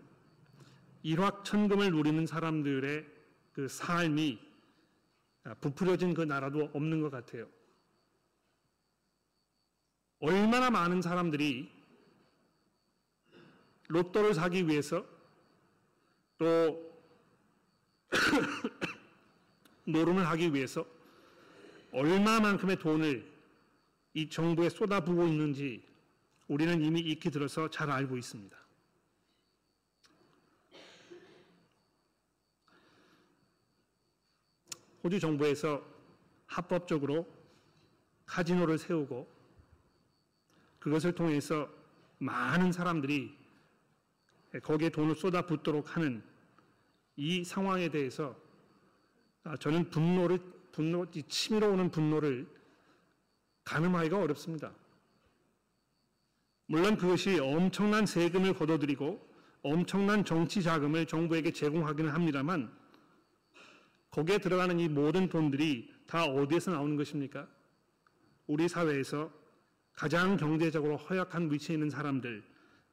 [1.02, 3.06] 일확천금을 누리는 사람들의
[3.52, 4.40] 그 삶이
[5.60, 7.48] 부풀려진 그 나라도 없는 것 같아요.
[10.18, 11.70] 얼마나 많은 사람들이
[13.88, 15.06] 로또를 사기 위해서
[16.38, 16.84] 또
[19.86, 20.84] 노름을 하기 위해서
[21.92, 23.32] 얼마만큼의 돈을
[24.14, 25.82] 이 정부에 쏟아부고 있는지
[26.48, 28.56] 우리는 이미 익히 들어서 잘 알고 있습니다.
[35.02, 35.82] 호주 정부에서
[36.46, 37.26] 합법적으로
[38.26, 39.32] 카지노를 세우고
[40.78, 41.68] 그것을 통해서
[42.18, 43.36] 많은 사람들이
[44.62, 46.22] 거기에 돈을 쏟아붓도록 하는
[47.16, 48.45] 이 상황에 대해서 아,
[49.60, 50.38] 저는 분노를
[50.72, 52.46] 분노 치밀어 오는 분노를
[53.64, 54.72] 가늠하기가 어렵습니다.
[56.66, 59.26] 물론 그것이 엄청난 세금을 걷어들이고
[59.62, 62.72] 엄청난 정치 자금을 정부에게 제공하기는 합니다만
[64.10, 67.48] 거기에 들어가는 이 모든 돈들이 다 어디에서 나오는 것입니까?
[68.46, 69.30] 우리 사회에서
[69.92, 72.44] 가장 경제적으로 허약한 위치에 있는 사람들,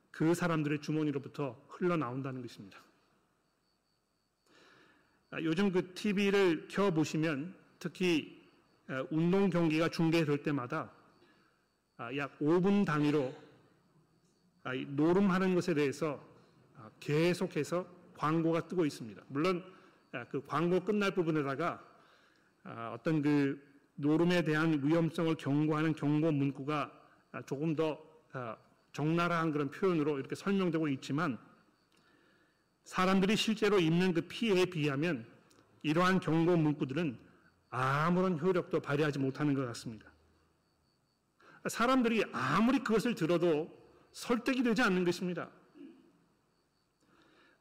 [0.10, 2.80] 그 사람들의 주머니로부터 흘러나온다는 것입니다.
[5.34, 8.40] 아, 요즘 그 TV를 켜 보시면 특히
[9.10, 10.92] 운동 경기가 중계될 때마다
[11.98, 13.34] 아, 약 5분 단위로
[14.64, 16.24] 아, 노름하는 것에 대해서
[17.00, 19.24] 계속해서 광고가 뜨고 있습니다.
[19.28, 19.64] 물론
[20.30, 21.84] 그 광고 끝날 부분에다가
[22.94, 23.60] 어떤 그
[23.96, 26.92] 노름에 대한 위험성을 경고하는 경고 문구가
[27.48, 28.00] 조금 더
[28.92, 31.40] 적나라한 그런 표현으로 이렇게 설명되고 있지만
[32.84, 35.26] 사람들이 실제로 입는 그 피해에 비하면
[35.82, 37.18] 이러한 경고 문구들은
[37.70, 40.06] 아무런 효력도 발휘하지 못하는 것 같습니다.
[41.68, 43.72] 사람들이 아무리 그것을 들어도
[44.12, 45.50] 설득이 되지 않는 것입니다.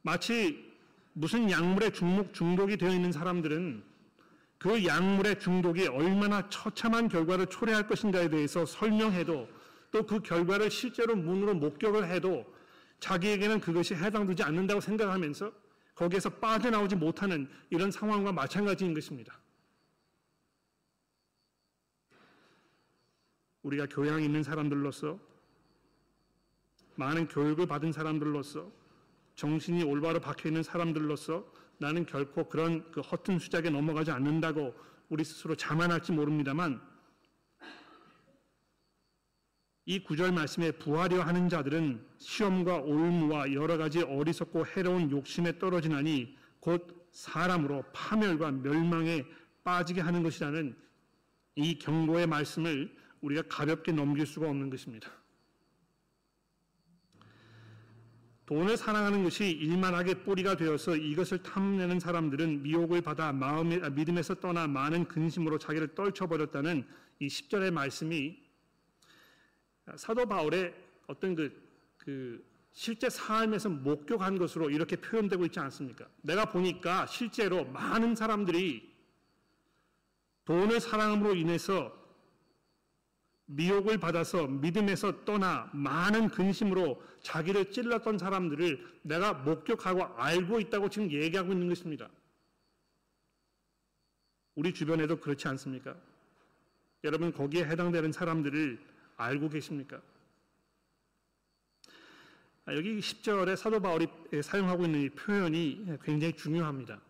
[0.03, 0.73] 마치
[1.13, 3.85] 무슨 약물에 중독, 중독이 되어 있는 사람들은
[4.59, 9.49] 그 약물의 중독이 얼마나 처참한 결과를 초래할 것인가에 대해서 설명해도
[9.93, 12.47] 또 그 결과를 실제로 문으로 목격을 해도
[13.03, 15.53] 자기에게는 그것이 해당되지 않는다고 생각하면서
[15.95, 19.39] 거기에서 빠져나오지 못하는 이런 상황과 마찬가지인 것입니다.
[23.65, 25.19] 우리가 교양 있는 사람들로서
[26.95, 28.71] 많은 교육을 받은 사람들로서
[29.35, 31.45] 정신이 올바로 박혀 있는 사람들로서
[31.79, 34.75] 나는 결코 그런 그 허튼 수작에 넘어가지 않는다고
[35.09, 36.81] 우리 스스로 자만할지 모릅니다만
[39.85, 47.09] 이 구절 말씀에 부하려 하는 자들은 시험과 올무와 여러 가지 어리석고 해로운 욕심에 떨어지나니 곧
[47.11, 49.25] 사람으로 파멸과 멸망에
[49.65, 50.77] 빠지게 하는 것이라는
[51.57, 55.11] 이 경고의 말씀을 우리가 가볍게 넘길 수가 없는 것입니다.
[58.47, 64.67] 돈을 사랑하는 것이 일만하게 뿌리가 되어서 이것을 탐내는 사람들은 미혹을 받아 마음의, 아, 믿음에서 떠나
[64.67, 66.87] 많은 근심으로 자기를 떨쳐버렸다는
[67.21, 68.37] 이 10절의 말씀이
[69.97, 70.75] 사도 바울의
[71.07, 71.63] 어떤 그,
[71.99, 76.07] 그 실제 삶에서 목격한 것으로 이렇게 표현되고 있지 않습니까?
[76.23, 78.91] 내가 보니까 실제로 많은 사람들이
[80.45, 82.01] 돈을 사랑함으로 인해서
[83.47, 91.53] 미혹을 받아서 믿음에서 떠나 많은 근심으로 자기를 찔렀던 사람들을 내가 목격하고 알고 있다고 지금 얘기하고
[91.53, 92.09] 있는 것입니다.
[94.55, 95.95] 우리 주변에도 그렇지 않습니까?
[97.05, 100.01] 여러분 거기에 해당되는 사람들을 알고 계십니까?
[102.65, 104.07] 아, 여기 10절에 사도 바울이
[104.43, 107.01] 사용하고 있는 이 표현이 굉장히 중요합니다.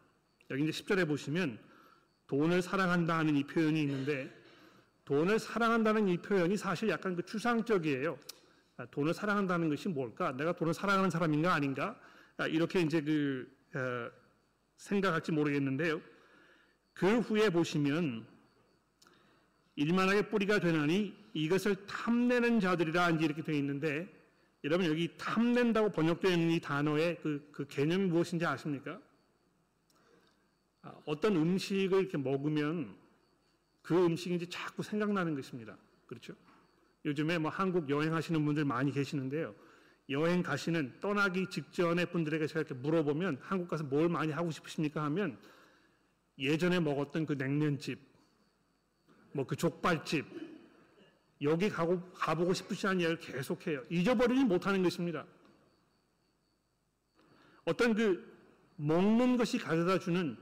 [0.50, 1.58] 여기 이제 10절에 보시면
[2.26, 4.42] 돈을 사랑한다 하는 이 표현이 있는데
[5.04, 8.18] 돈을 사랑한다는 이 표현이 사실 약간 그 추상적이에요.
[8.78, 10.32] 아, 돈을 사랑한다는 것이 뭘까?
[10.32, 11.98] 내가 돈을 사랑하는 사람인가 아닌가?
[12.38, 14.10] 아, 이렇게 이제 그 어,
[14.76, 16.00] 생각할지 모르겠는데요.
[16.94, 18.26] 그 후에 보시면
[19.76, 24.08] 일만하게 뿌리가 되나니 이것을 탐내는 자들이라 이렇게 되어 있는데
[24.64, 29.00] 여러분 여기 탐낸다고 번역되어 있는 이 단어의 그, 그 개념이 무엇인지 아십니까?
[30.82, 32.94] 아, 어떤 음식을 이렇게 먹으면
[33.82, 35.76] 그 이제 자꾸 생각나는 것입니다.
[36.06, 36.34] 그렇죠?
[37.04, 39.54] 요즘에 뭐 한국 여행하시는 분들 많이 계시는데요.
[40.10, 45.38] 여행 가시는 떠나기 직전에 분들에게 제가 이렇게 물어보면 한국 가서 뭘 많이 하고 싶으십니까 하면
[46.38, 48.11] 예전에 먹었던 그 냉면집
[49.32, 50.24] 뭐 그 족발집
[51.42, 53.82] 여기 가고 가보고 싶으시다는 이야기를 계속해요.
[53.90, 55.26] 잊어버리지 못하는 것입니다.
[57.64, 58.32] 어떤 그
[58.76, 60.36] 먹는 것이 가져다 주는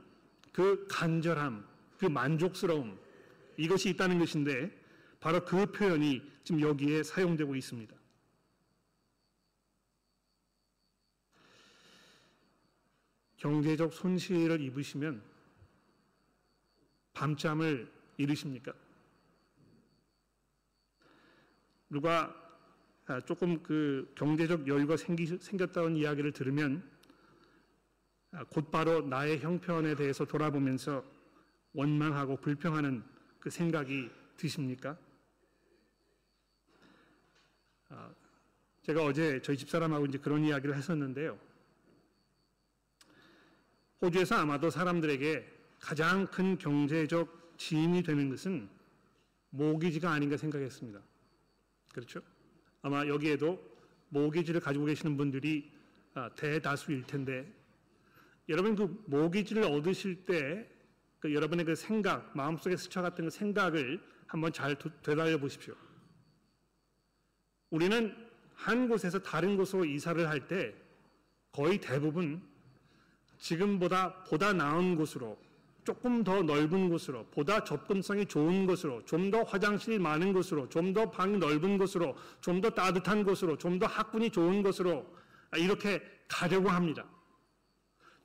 [0.51, 1.65] 그 간절함,
[1.97, 2.99] 그 만족스러움
[3.57, 4.71] 이것이 있다는 것인데
[5.19, 7.95] 바로 그 표현이 지금 여기에 사용되고 있습니다.
[13.37, 15.23] 경제적 손실을 입으시면
[17.13, 17.91] 밤잠을
[18.21, 18.73] 잃으십니까?
[21.89, 22.33] 누가
[23.07, 26.89] 아, 조금 그 경제적 여유가 생기, 생겼다는 이야기를 들으면
[28.31, 31.03] 아, 곧바로 나의 형편에 대해서 돌아보면서
[31.73, 33.03] 원망하고 불평하는
[33.39, 34.97] 그 생각이 드십니까?
[37.89, 38.13] 아,
[38.83, 41.37] 제가 어제 저희 집사람하고 이제 그런 이야기를 했었는데요.
[44.01, 48.69] 호주에서 아마도 사람들에게 가장 큰 경제적 지인이 되는 것은
[49.49, 50.99] 모기지가 아닌가 생각했습니다.
[51.93, 52.21] 그렇죠?
[52.81, 53.61] 아마 여기에도
[54.09, 55.71] 모기지를 가지고 계시는 분들이
[56.13, 57.51] 아, 대다수일 텐데
[58.49, 60.81] 여러분 그 모기지를 얻으실 때
[61.21, 65.75] 그 여러분의 그 생각, 마음속에 스쳐갔던 그 생각을 한번 잘 되돌려 보십시오.
[67.69, 68.15] 우리는
[68.55, 70.73] 한 곳에서 다른 곳으로 이사를 할 때
[71.51, 72.41] 거의 대부분
[73.37, 75.39] 지금보다 보다 나은 곳으로
[75.83, 81.09] 조금 더 넓은 곳으로 보다 접근성이 좋은 곳으로 좀 더 화장실이 많은 곳으로 좀 더
[81.09, 85.05] 방이 넓은 곳으로 좀 더 따뜻한 곳으로 좀 더 학군이 좋은 곳으로
[85.57, 87.05] 이렇게 가려고 합니다.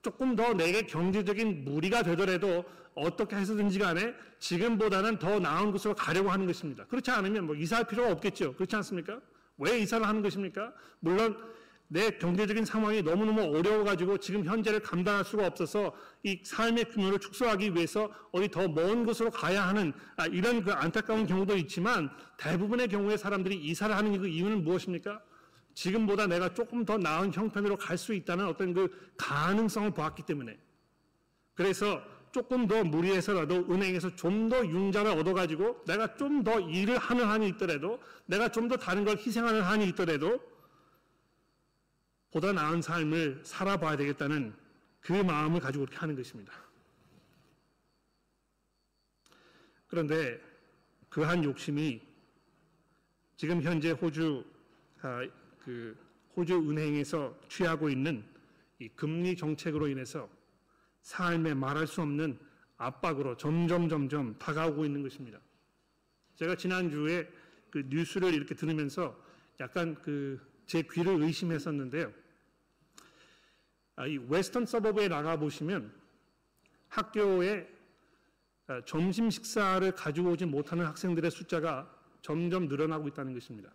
[0.03, 2.65] 조금 더 내게 경제적인 무리가 되더라도
[2.95, 6.85] 어떻게 해서든지 간에 지금보다는 더 나은 곳으로 가려고 하는 것입니다.
[6.87, 8.55] 그렇지 않으면 뭐 이사할 필요가 없겠죠.
[8.55, 9.21] 그렇지 않습니까?
[9.59, 10.73] 왜 이사를 하는 것입니까?
[11.01, 11.37] 물론
[11.89, 15.95] 내 경제적인 상황이 너무너무 어려워가지고 지금 현재를 감당할 수가 없어서
[16.25, 21.27] 이 삶의 규모를 축소하기 위해서 어디 더 먼 곳으로 가야 하는 아, 이런 그 안타까운
[21.27, 25.21] 경우도 있지만 대부분의 경우에 사람들이 이사를 하는 그 이유는 무엇입니까?
[25.75, 30.59] 지금보다 내가 조금 더 나은 형편으로 갈 수 있다는 어떤 그 가능성을 보았기 때문에
[31.55, 37.49] 그래서 조금 더 무리해서라도 은행에서 좀 더 융자를 얻어가지고 내가 좀 더 일을 하는 한이
[37.51, 40.41] 있더라도 내가 좀 더 다른 걸 희생하는 한이 있더라도
[42.37, 44.53] 보다 나은 삶을 살아봐야 되겠다는
[45.01, 46.53] 그 마음을 가지고 그렇게 하는 것입니다.
[49.87, 50.39] 그런데
[51.09, 52.03] 그 한 욕심이
[53.39, 54.45] 지금 현재 호주
[55.01, 55.27] 아,
[55.65, 55.97] 그
[56.37, 58.23] 호주 은행에서 취하고 있는
[58.81, 60.29] 이 금리 정책으로 인해서
[61.01, 62.39] 삶에 말할 수 없는
[62.77, 65.41] 압박으로 점점 점점 다가오고 있는 것입니다.
[66.35, 67.33] 제가 지난주에
[67.71, 69.19] 그 뉴스를 이렇게 들으면서
[69.59, 72.13] 약간 그 제 귀를 의심했었는데요.
[73.97, 75.93] 아, 이 웨스턴 서버브에 나가 보시면
[76.89, 77.67] 학교에
[78.67, 83.71] 아, 점심 식사를 가지고 오지 못하는 학생들의 숫자가 점점 늘어나고 있다는 것입니다.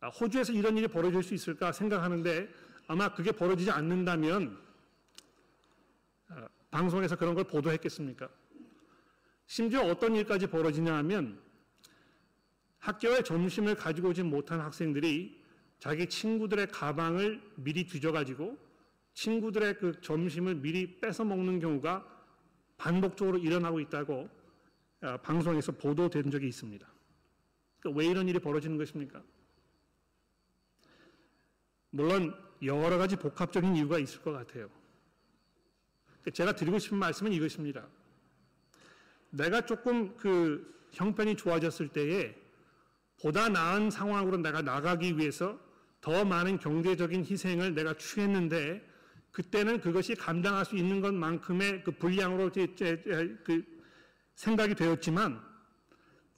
[0.00, 2.48] 아, 호주에서 이런 일이 벌어질 수 있을까 생각하는데
[2.86, 4.58] 아마 그게 벌어지지 않는다면
[6.70, 8.28] 방송에서 그런 걸 보도했겠습니까?
[9.46, 11.40] 심지어 어떤 일까지 벌어지냐 하면
[12.78, 15.39] 학교에 점심을 가지고 오지 못한 학생들이
[15.80, 18.56] 자기 친구들의 가방을 미리 뒤져가지고
[19.14, 22.06] 친구들의 그 점심을 미리 뺏어 먹는 경우가
[22.76, 24.28] 반복적으로 일어나고 있다고
[25.00, 26.86] 아, 방송에서 보도된 적이 있습니다.
[27.80, 29.22] 그러니까 왜 이런 일이 벌어지는 것입니까?
[31.90, 34.68] 물론 여러 가지 복합적인 이유가 있을 것 같아요.
[36.34, 37.88] 제가 드리고 싶은 말씀은 이것입니다.
[39.30, 42.36] 내가 조금 그 형편이 좋아졌을 때에
[43.22, 45.69] 보다 나은 상황으로 내가 나가기 위해서
[46.00, 48.86] 더 많은 경제적인 희생을 내가 취했는데
[49.30, 53.64] 그때는 그것이 감당할 수 있는 것만큼의 그 분량으로 그
[54.34, 55.40] 생각이 되었지만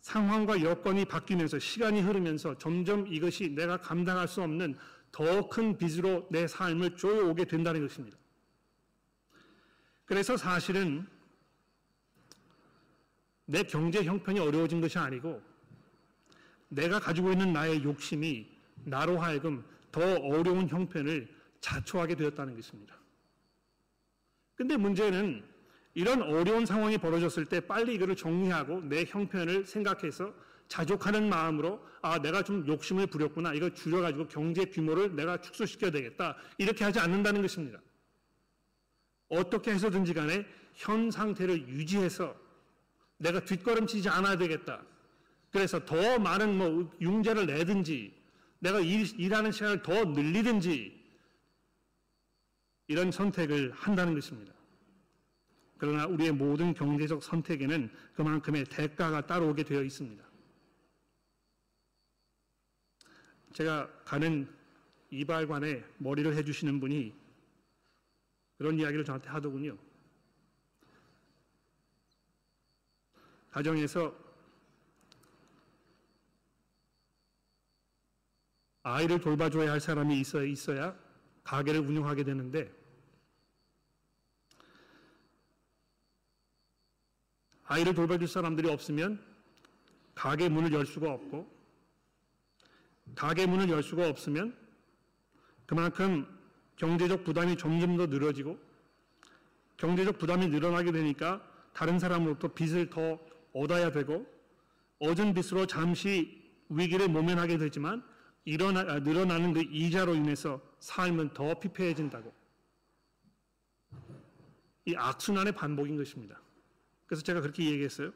[0.00, 4.76] 상황과 여건이 바뀌면서 시간이 흐르면서 점점 이것이 내가 감당할 수 없는
[5.12, 8.16] 더 큰 빚으로 내 삶을 쪼여오게 된다는 것입니다.
[10.04, 11.06] 그래서 사실은
[13.46, 15.42] 내 경제 형편이 어려워진 것이 아니고
[16.68, 18.51] 내가 가지고 있는 나의 욕심이
[18.84, 21.28] 나로 하여금 더 어려운 형편을
[21.60, 22.96] 자초하게 되었다는 것입니다.
[24.54, 25.44] 근데 문제는
[25.94, 30.32] 이런 어려운 상황이 벌어졌을 때 빨리 이거를 정리하고 내 형편을 생각해서
[30.68, 36.84] 자족하는 마음으로 아 내가 좀 욕심을 부렸구나 이걸 줄여가지고 경제 규모를 내가 축소시켜야 되겠다 이렇게
[36.84, 37.78] 하지 않는다는 것입니다.
[39.28, 42.34] 어떻게 해서든지 간에 현 상태를 유지해서
[43.18, 44.82] 내가 뒷걸음치지 않아야 되겠다.
[45.50, 48.21] 그래서 더 많은 뭐 융자를 내든지
[48.62, 51.02] 내가 일, 일하는 시간을 더 늘리든지
[52.86, 54.52] 이런 선택을 한다는 것입니다.
[55.78, 60.24] 그러나 우리의 모든 경제적 선택에는 그만큼의 대가가 따라오게 되어 있습니다.
[63.52, 64.48] 제가 가는
[65.10, 67.12] 이발관에 머리를 해주시는 분이
[68.58, 69.76] 그런 이야기를 저한테 하더군요.
[73.50, 74.21] 가정에서
[78.82, 80.96] 아이를 돌봐줘야 할 사람이 있어야, 있어야
[81.44, 82.72] 가게를 운영하게 되는데
[87.64, 89.22] 아이를 돌봐줄 사람들이 없으면
[90.14, 91.50] 가게 문을 열 수가 없고
[93.14, 94.56] 가게 문을 열 수가 없으면
[95.66, 96.26] 그만큼
[96.76, 98.58] 경제적 부담이 점점 더 늘어지고
[99.76, 103.18] 경제적 부담이 늘어나게 되니까 다른 사람으로부터 빚을 더
[103.52, 104.26] 얻어야 되고
[104.98, 108.02] 얻은 빚으로 잠시 위기를 모면하게 되지만
[108.44, 112.32] 일어나, 아, 늘어나는 그 이자로 인해서 삶은 더 피폐해진다고.
[114.84, 116.40] 이 악순환의 반복인 것입니다.
[117.06, 118.12] 그래서 제가 그렇게 얘기했어요.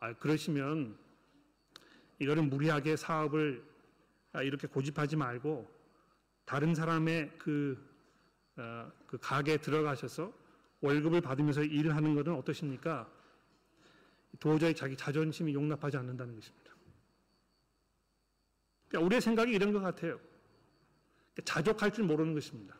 [0.00, 0.98] 아, 그러시면
[2.18, 3.64] 이거는 무리하게 사업을
[4.32, 5.68] 아, 이렇게 고집하지 말고
[6.44, 7.78] 다른 사람의 그,
[8.56, 10.32] 어, 그 가게에 들어가셔서
[10.80, 13.10] 월급을 받으면서 일을 하는 것은 어떠십니까?
[14.40, 16.61] 도저히 자기 자존심이 용납하지 않는다는 것입니다.
[18.92, 20.20] 그러니까 우리의 생각이 이런 것 같아요.
[21.32, 22.76] 그러니까 자족할 줄 모르는 것입니다.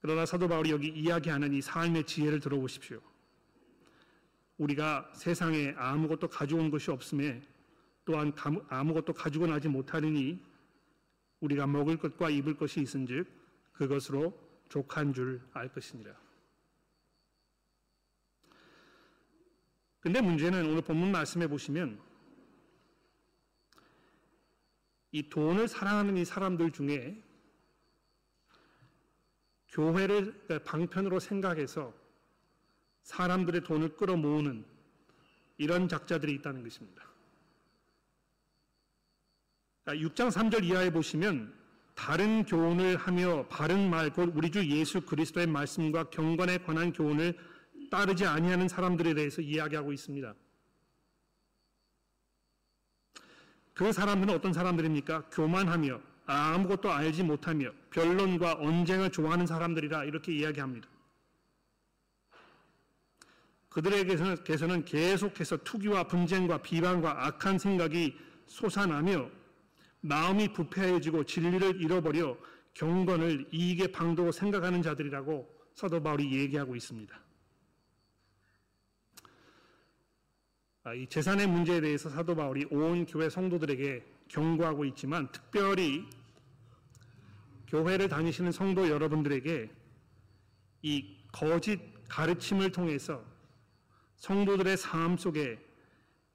[0.00, 3.00] 그러나 사도 바울이 여기 이야기하는 이 삶의 지혜를 들어보십시오.
[4.58, 7.40] 우리가 세상에 아무것도 가져온 것이 없음에
[8.04, 8.32] 또한
[8.68, 10.44] 아무것도 가지고 나지 못하느니
[11.40, 13.26] 우리가 먹을 것과 입을 것이 있은즉
[13.72, 16.12] 그것으로 족한 줄 알 것이니라.
[20.00, 22.13] 근데 문제는 오늘 본문 말씀해 보시면
[25.14, 27.22] 이 돈을 사랑하는 이 사람들 중에
[29.68, 31.94] 교회를 방편으로 생각해서
[33.04, 34.64] 사람들의 돈을 끌어모으는
[35.58, 37.04] 이런 작자들이 있다는 것입니다.
[39.86, 41.54] 6장 3절 이하에 보시면
[41.94, 47.38] 다른 교훈을 하며 바른 말, 곧 우리 주 예수 그리스도의 말씀과 경건에 관한 교훈을
[47.88, 50.34] 따르지 아니하는 사람들에 대해서 이야기하고 있습니다.
[53.74, 55.24] 그 사람들은 어떤 사람들입니까?
[55.30, 60.88] 교만하며 아무것도 알지 못하며 변론과 언쟁을 좋아하는 사람들이라 이렇게 이야기합니다.
[63.68, 68.16] 그들에게서는 계속해서 투기와 분쟁과 비방과 악한 생각이
[68.46, 69.28] 솟아나며
[70.00, 72.36] 마음이 부패해지고 진리를 잃어버려
[72.74, 77.16] 경건을 이익의 방도로 생각하는 자들이라고 사도 바울이 얘기하고 있습니다.
[77.16, 77.20] 아,
[80.92, 86.04] 이 재산의 문제에 대해서 사도 바울이 온 교회 성도들에게 경고하고 있지만 특별히
[87.68, 89.70] 교회를 다니시는 성도 여러분들에게
[90.82, 93.24] 이 거짓 가르침을 통해서
[94.16, 95.58] 성도들의 삶 속에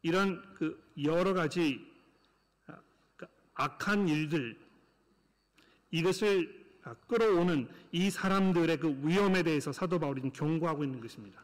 [0.01, 1.79] 이런 그 여러 가지
[2.65, 2.75] 아,
[3.15, 4.57] 그 악한 일들
[5.91, 6.59] 이것을
[7.07, 11.43] 끌어오는 이 사람들의 그 위험에 대해서 사도 바울이 경고하고 있는 것입니다.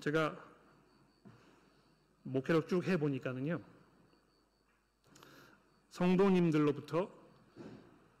[0.00, 0.36] 제가
[2.22, 3.60] 목회를 쭉 해보니까는요,
[5.90, 7.10] 성도님들로부터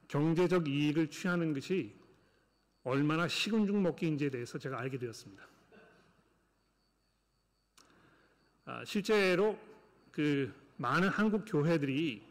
[0.08, 1.94] 경제적 이익을 취하는 것이
[2.84, 5.46] 얼마나 식은 죽 먹기인지에 대해서 제가 알게 되었습니다.
[8.64, 9.58] 아, 실제로
[10.10, 12.22] 그 많은 한국 교회들이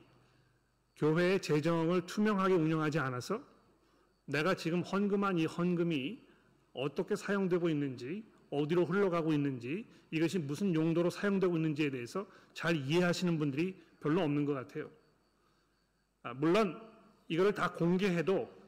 [0.97, 3.41] 교회의 재정을 투명하게 운영하지 않아서
[4.25, 6.21] 내가 지금 헌금한 이 헌금이
[6.73, 13.75] 어떻게 사용되고 있는지, 어디로 흘러가고 있는지, 이것이 무슨 용도로 사용되고 있는지에 대해서 잘 이해하시는 분들이
[13.99, 14.89] 별로 없는 것 같아요.
[16.23, 16.79] 아, 물론
[17.27, 18.61] 이거를 다 공개해도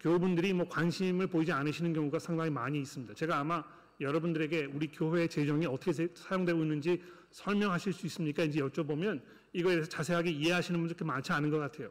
[0.00, 3.14] 교우분들이 뭐 관심을 보이지 않으시는 경우가 상당히 많이 있습니다.
[3.14, 3.62] 제가 아마
[4.00, 8.42] 여러분들에게 우리 교회의 재정이 어떻게 사용되고 있는지 설명하실 수 있습니까?
[8.44, 9.20] 이제 여쭤보면
[9.52, 11.90] 이거에 대해서 자세하게 이해하시는 분들 그렇게 많지 않은 것 같아요.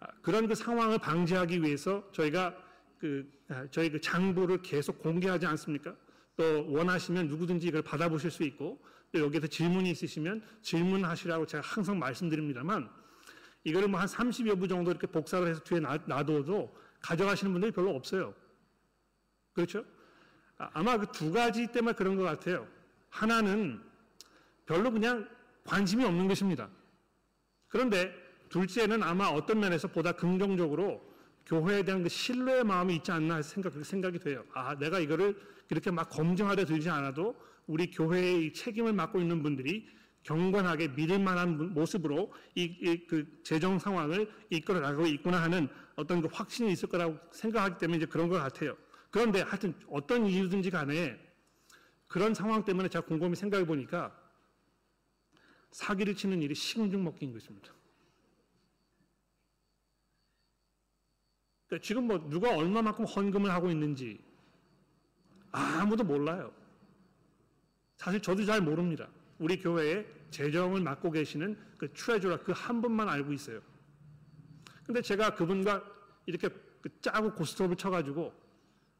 [0.00, 2.56] 아, 그런 그 상황을 방지하기 위해서 저희가
[2.98, 5.94] 그 아, 저희 그 장부를 계속 공개하지 않습니까?
[6.36, 8.80] 또 원하시면 누구든지 이걸 받아보실 수 있고
[9.12, 12.90] 또 여기에서 질문이 있으시면 질문하시라고 제가 항상 말씀드립니다만
[13.64, 18.34] 이거를 뭐 한 30여 부 정도 이렇게 복사를 해서 뒤에 놔둬도 가져가시는 분들이 별로 없어요.
[19.52, 19.84] 그렇죠?
[20.58, 22.66] 아, 아마 그 두 가지 때문에 그런 것 같아요.
[23.08, 23.82] 하나는
[24.66, 25.28] 별로 그냥
[25.64, 26.68] 관심이 없는 것입니다.
[27.68, 28.12] 그런데
[28.50, 31.02] 둘째는 아마 어떤 면에서 보다 긍정적으로
[31.46, 34.44] 교회에 대한 그 신뢰의 마음이 있지 않나 생각, 생각이 돼요.
[34.52, 35.40] 아, 내가 이거를
[35.70, 37.36] 이렇게 막 검증하려 들지 않아도
[37.66, 39.88] 우리 교회의 책임을 맡고 있는 분들이
[40.24, 46.28] 경건하게 믿을 만한 모습으로 이, 이, 그 재정 상황을 이끌어 나가고 있구나 하는 어떤 그
[46.32, 48.76] 확신이 있을 거라고 생각하기 때문에 이제 그런 것 같아요.
[49.10, 51.16] 그런데 하여튼 어떤 이유든지 간에
[52.08, 54.14] 그런 상황 때문에 제가 곰곰이 생각해 보니까
[55.70, 57.72] 사기를 치는 일이 식은죽 먹기인 것입니다.
[61.65, 64.20] 그러니까 지금 뭐 누가 얼마만큼 헌금을 하고 있는지
[65.50, 66.52] 아무도 몰라요.
[67.96, 69.08] 사실 저도 잘 모릅니다.
[69.38, 73.60] 우리 교회에 재정을 맡고 계시는 그 트레저러 그한 분만 알고 있어요.
[74.84, 75.82] 근데 제가 그분과
[76.26, 76.48] 이렇게
[76.80, 78.32] 그 짜고 고스톱을 쳐가지고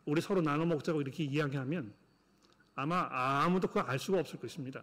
[0.07, 1.93] 우리 서로 나눠 먹자고 이렇게 이야기하면
[2.74, 4.83] 아마 아무도 그거 알 수가 없을 것입니다.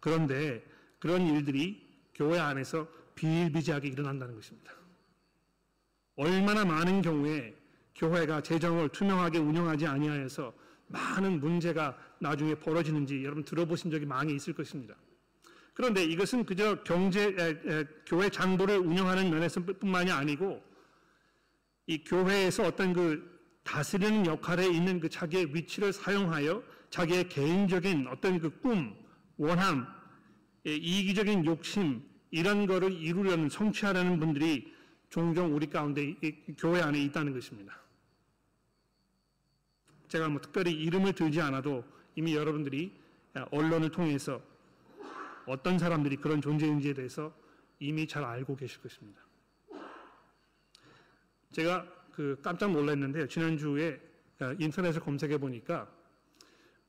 [0.00, 0.64] 그런데
[0.98, 4.72] 그런 일들이 교회 안에서 비일비재하게 일어난다는 것입니다.
[6.16, 7.54] 얼마나 많은 경우에
[7.94, 10.52] 교회가 재정을 투명하게 운영하지 아니하여서
[10.88, 14.94] 많은 문제가 나중에 벌어지는지 여러분 들어보신 적이 많이 있을 것입니다.
[15.74, 20.62] 그런데 이것은 그저 경제 에, 에, 교회 장부를 운영하는 면에서뿐만이 아니고
[21.86, 28.58] 이 교회에서 어떤 그 다스리는 역할에 있는 그 자기의 위치를 사용하여 자기의 개인적인 어떤 그
[28.60, 28.94] 꿈,
[29.36, 29.86] 원함,
[30.64, 34.72] 이기적인 욕심 이런 거를 이루려는 성취하려는 분들이
[35.08, 36.14] 종종 우리 가운데
[36.58, 37.80] 교회 안에 있다는 것입니다.
[40.08, 41.84] 제가 뭐 특별히 이름을 들지 않아도
[42.14, 42.92] 이미 여러분들이
[43.50, 44.40] 언론을 통해서
[45.46, 47.32] 어떤 사람들이 그런 존재인지에 대해서
[47.78, 49.20] 이미 잘 알고 계실 것입니다.
[51.52, 53.28] 제가 그 깜짝 놀랐는데요.
[53.28, 54.00] 지난주에
[54.40, 55.90] 어, 인터넷을 검색해 보니까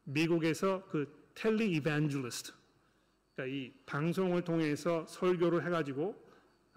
[0.04, 2.52] 미국에서 그 텔리 이벤젤리스트
[3.36, 6.27] 그러니까 이 방송을 통해서 설교를 해가지고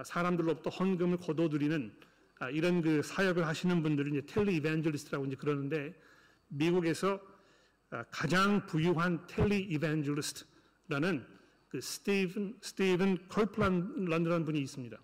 [0.05, 1.95] 사람들로부터 헌금을 거둬들이는
[2.41, 5.95] 아, 이런 그 사역을 하시는 분들을 이제 텔리 이벤젤리스트라고 이제 그러는데
[6.49, 7.21] 미국에서
[7.91, 11.27] 아, 가장 부유한 텔리 이벤젤리스트라는
[11.69, 14.99] 그 스티븐 스티븐 컬플란드라는 분이 있습니다.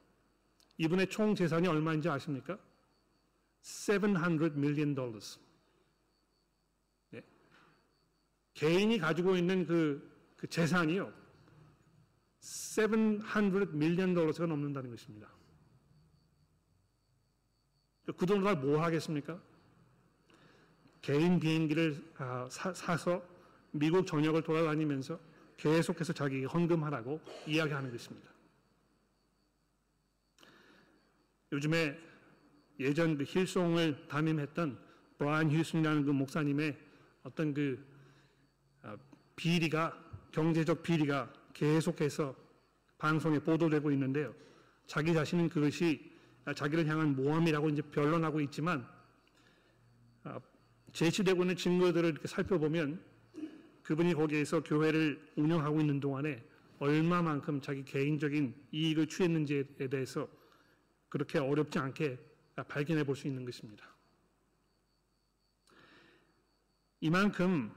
[0.78, 2.58] 이분의 총 재산이 얼마인지 아십니까?
[3.62, 5.38] 700 million dollars.
[7.10, 7.22] 네.
[8.54, 11.12] 개인이 가지고 있는 그, 그 재산이요.
[12.46, 15.28] 700 million dollars가 넘는다는 것입니다.
[18.16, 19.40] 그 돈으로 뭐 하겠습니까?
[21.02, 23.22] 개인 비행기를 아, 사서
[23.72, 25.18] 미국 전역을 돌아다니면서
[25.56, 28.30] 계속해서 자기 헌금하라고 이야기하는 것입니다.
[31.50, 31.98] 요즘에
[32.78, 34.78] 예전 그 힐송을 담임했던
[35.18, 36.78] 브라이언 휴슨이라는 그 목사님의
[37.24, 37.84] 어떤 그
[38.82, 38.96] 아,
[39.34, 39.98] 비리가
[40.30, 42.36] 경제적 비리가 계속해서
[42.98, 44.34] 방송에 보도되고 있는데요.
[44.86, 46.12] 자기 자신은 그것이
[46.54, 48.86] 자기를 향한 모함이라고 이제 변론하고 있지만
[50.22, 50.38] 아,
[50.92, 53.02] 제시되고 있는 증거들을 이렇게 살펴보면
[53.82, 56.44] 그분이 거기에서 교회를 운영하고 있는 동안에
[56.78, 60.28] 얼마만큼 자기 개인적인 이익을 취했는지에 대해서
[61.08, 62.18] 그렇게 어렵지 않게
[62.68, 63.86] 발견해 볼 수 있는 것입니다.
[67.00, 67.72] 이만큼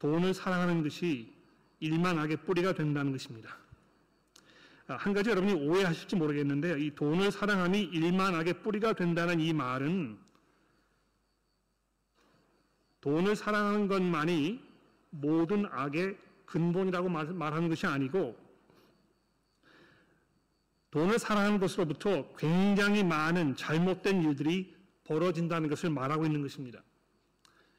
[0.00, 1.37] 돈을 사랑하는 것이
[1.80, 3.56] 일만 악의 뿌리가 된다는 것입니다.
[4.88, 10.18] 아, 한 가지 여러분이 오해하실지 모르겠는데 이 돈을 사랑함이 일만 악의 뿌리가 된다는 이 말은
[13.00, 14.60] 돈을 사랑하는 것만이
[15.10, 16.16] 모든 악의
[16.46, 18.36] 근본이라고 말하는 것이 아니고
[20.90, 24.74] 돈을 사랑하는 것으로부터 굉장히 많은 잘못된 일들이
[25.04, 26.82] 벌어진다는 것을 말하고 있는 것입니다.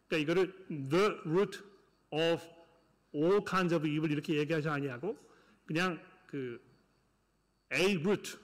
[0.08, 1.60] 그러니까 이거를 the root
[2.12, 2.59] of
[3.14, 5.18] all kinds of evil 이렇게 얘기하지 아니하고
[5.66, 6.62] 그냥 그
[7.74, 8.38] a root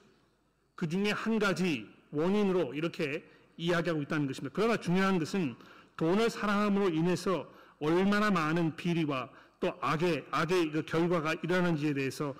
[0.74, 3.24] 그 중에 한 가지 원인으로 이렇게
[3.56, 4.54] 이야기하고 있다는 것입니다.
[4.54, 5.54] 그러나 중요한 것은
[5.96, 7.50] 돈을 사랑함으로 인해서
[7.80, 12.34] 얼마나 많은 비리와 또 악의 악의 그 결과가 일어나는지에 대해서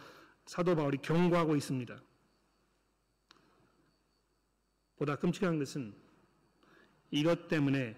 [0.44, 2.00] 사도 바울이 경고하고 있습니다.
[4.96, 5.94] 보다 끔찍한 것은
[7.10, 7.96] 이것 때문에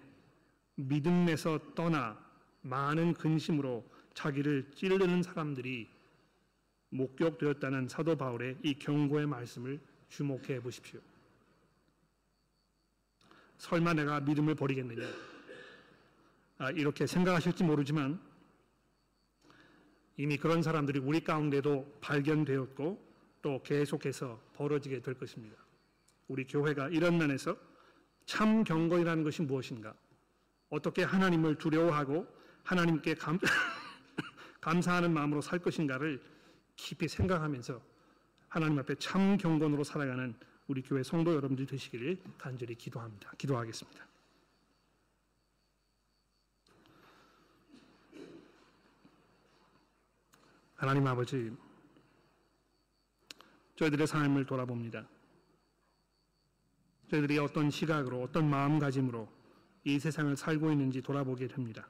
[0.75, 2.17] 믿음에서 떠나
[2.61, 5.87] 많은 근심으로 자기를 찌르는 사람들이
[6.89, 9.79] 목격되었다는 사도 바울의 이 경고의 말씀을
[10.09, 10.99] 주목해 보십시오.
[13.57, 15.07] 설마 내가 믿음을 버리겠느냐?
[16.57, 18.19] 아, 이렇게 생각하실지 모르지만
[20.17, 23.09] 이미 그런 사람들이 우리 가운데도 발견되었고
[23.41, 25.55] 또 계속해서 벌어지게 될 것입니다.
[26.27, 27.55] 우리 교회가 이런 면에서
[28.25, 29.93] 참 경건이라는 것이 무엇인가?
[30.69, 32.27] 어떻게 하나님을 두려워하고
[32.63, 33.39] 하나님께 감,
[34.61, 36.21] 감사하는 마음으로 살 것인가를
[36.75, 37.81] 깊이 생각하면서
[38.47, 40.33] 하나님 앞에 참 경건으로 살아가는
[40.67, 43.31] 우리 교회 성도 여러분들 되시기를 간절히 기도합니다.
[43.37, 44.07] 기도하겠습니다.
[50.75, 51.51] 하나님 아버지,
[53.75, 55.05] 저희들의 삶을 돌아봅니다.
[57.09, 59.27] 저희들이 어떤 시각으로 어떤 마음가짐으로
[59.83, 61.87] 이 세상을 살고 있는지 돌아보게 됩니다.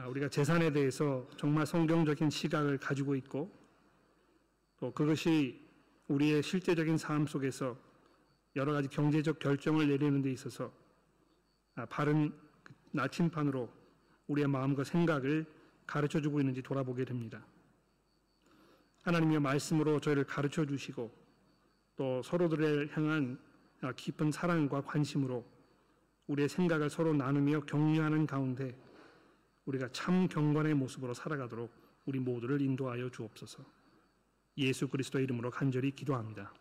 [0.00, 3.50] 아, 우리가 재산에 대해서 정말 성경적인 시각을 가지고 있고
[4.78, 5.60] 또 그것이
[6.08, 7.76] 우리의 실제적인 삶 속에서
[8.56, 10.72] 여러 가지 경제적 결정을 내리는 데 있어서
[11.74, 12.32] 아, 바른
[12.62, 13.68] 그 나침판으로
[14.28, 15.44] 우리의 마음과 생각을
[15.86, 17.44] 가르쳐 주고 있는지 돌아보게 됩니다.
[19.02, 21.10] 하나님의 말씀으로 저희를 가르쳐 주시고
[21.96, 23.38] 또 서로들을 향한
[23.96, 25.44] 깊은 사랑과 관심으로
[26.26, 28.74] 우리의 생각을 서로 나누며 격려하는 가운데
[29.70, 31.70] 우리가 참 경건의 모습으로 살아가도록
[32.06, 33.64] 우리 모두를 인도하여 주옵소서.
[34.58, 36.52] 예수 그리스도의 이름으로 간절히 기도합니다.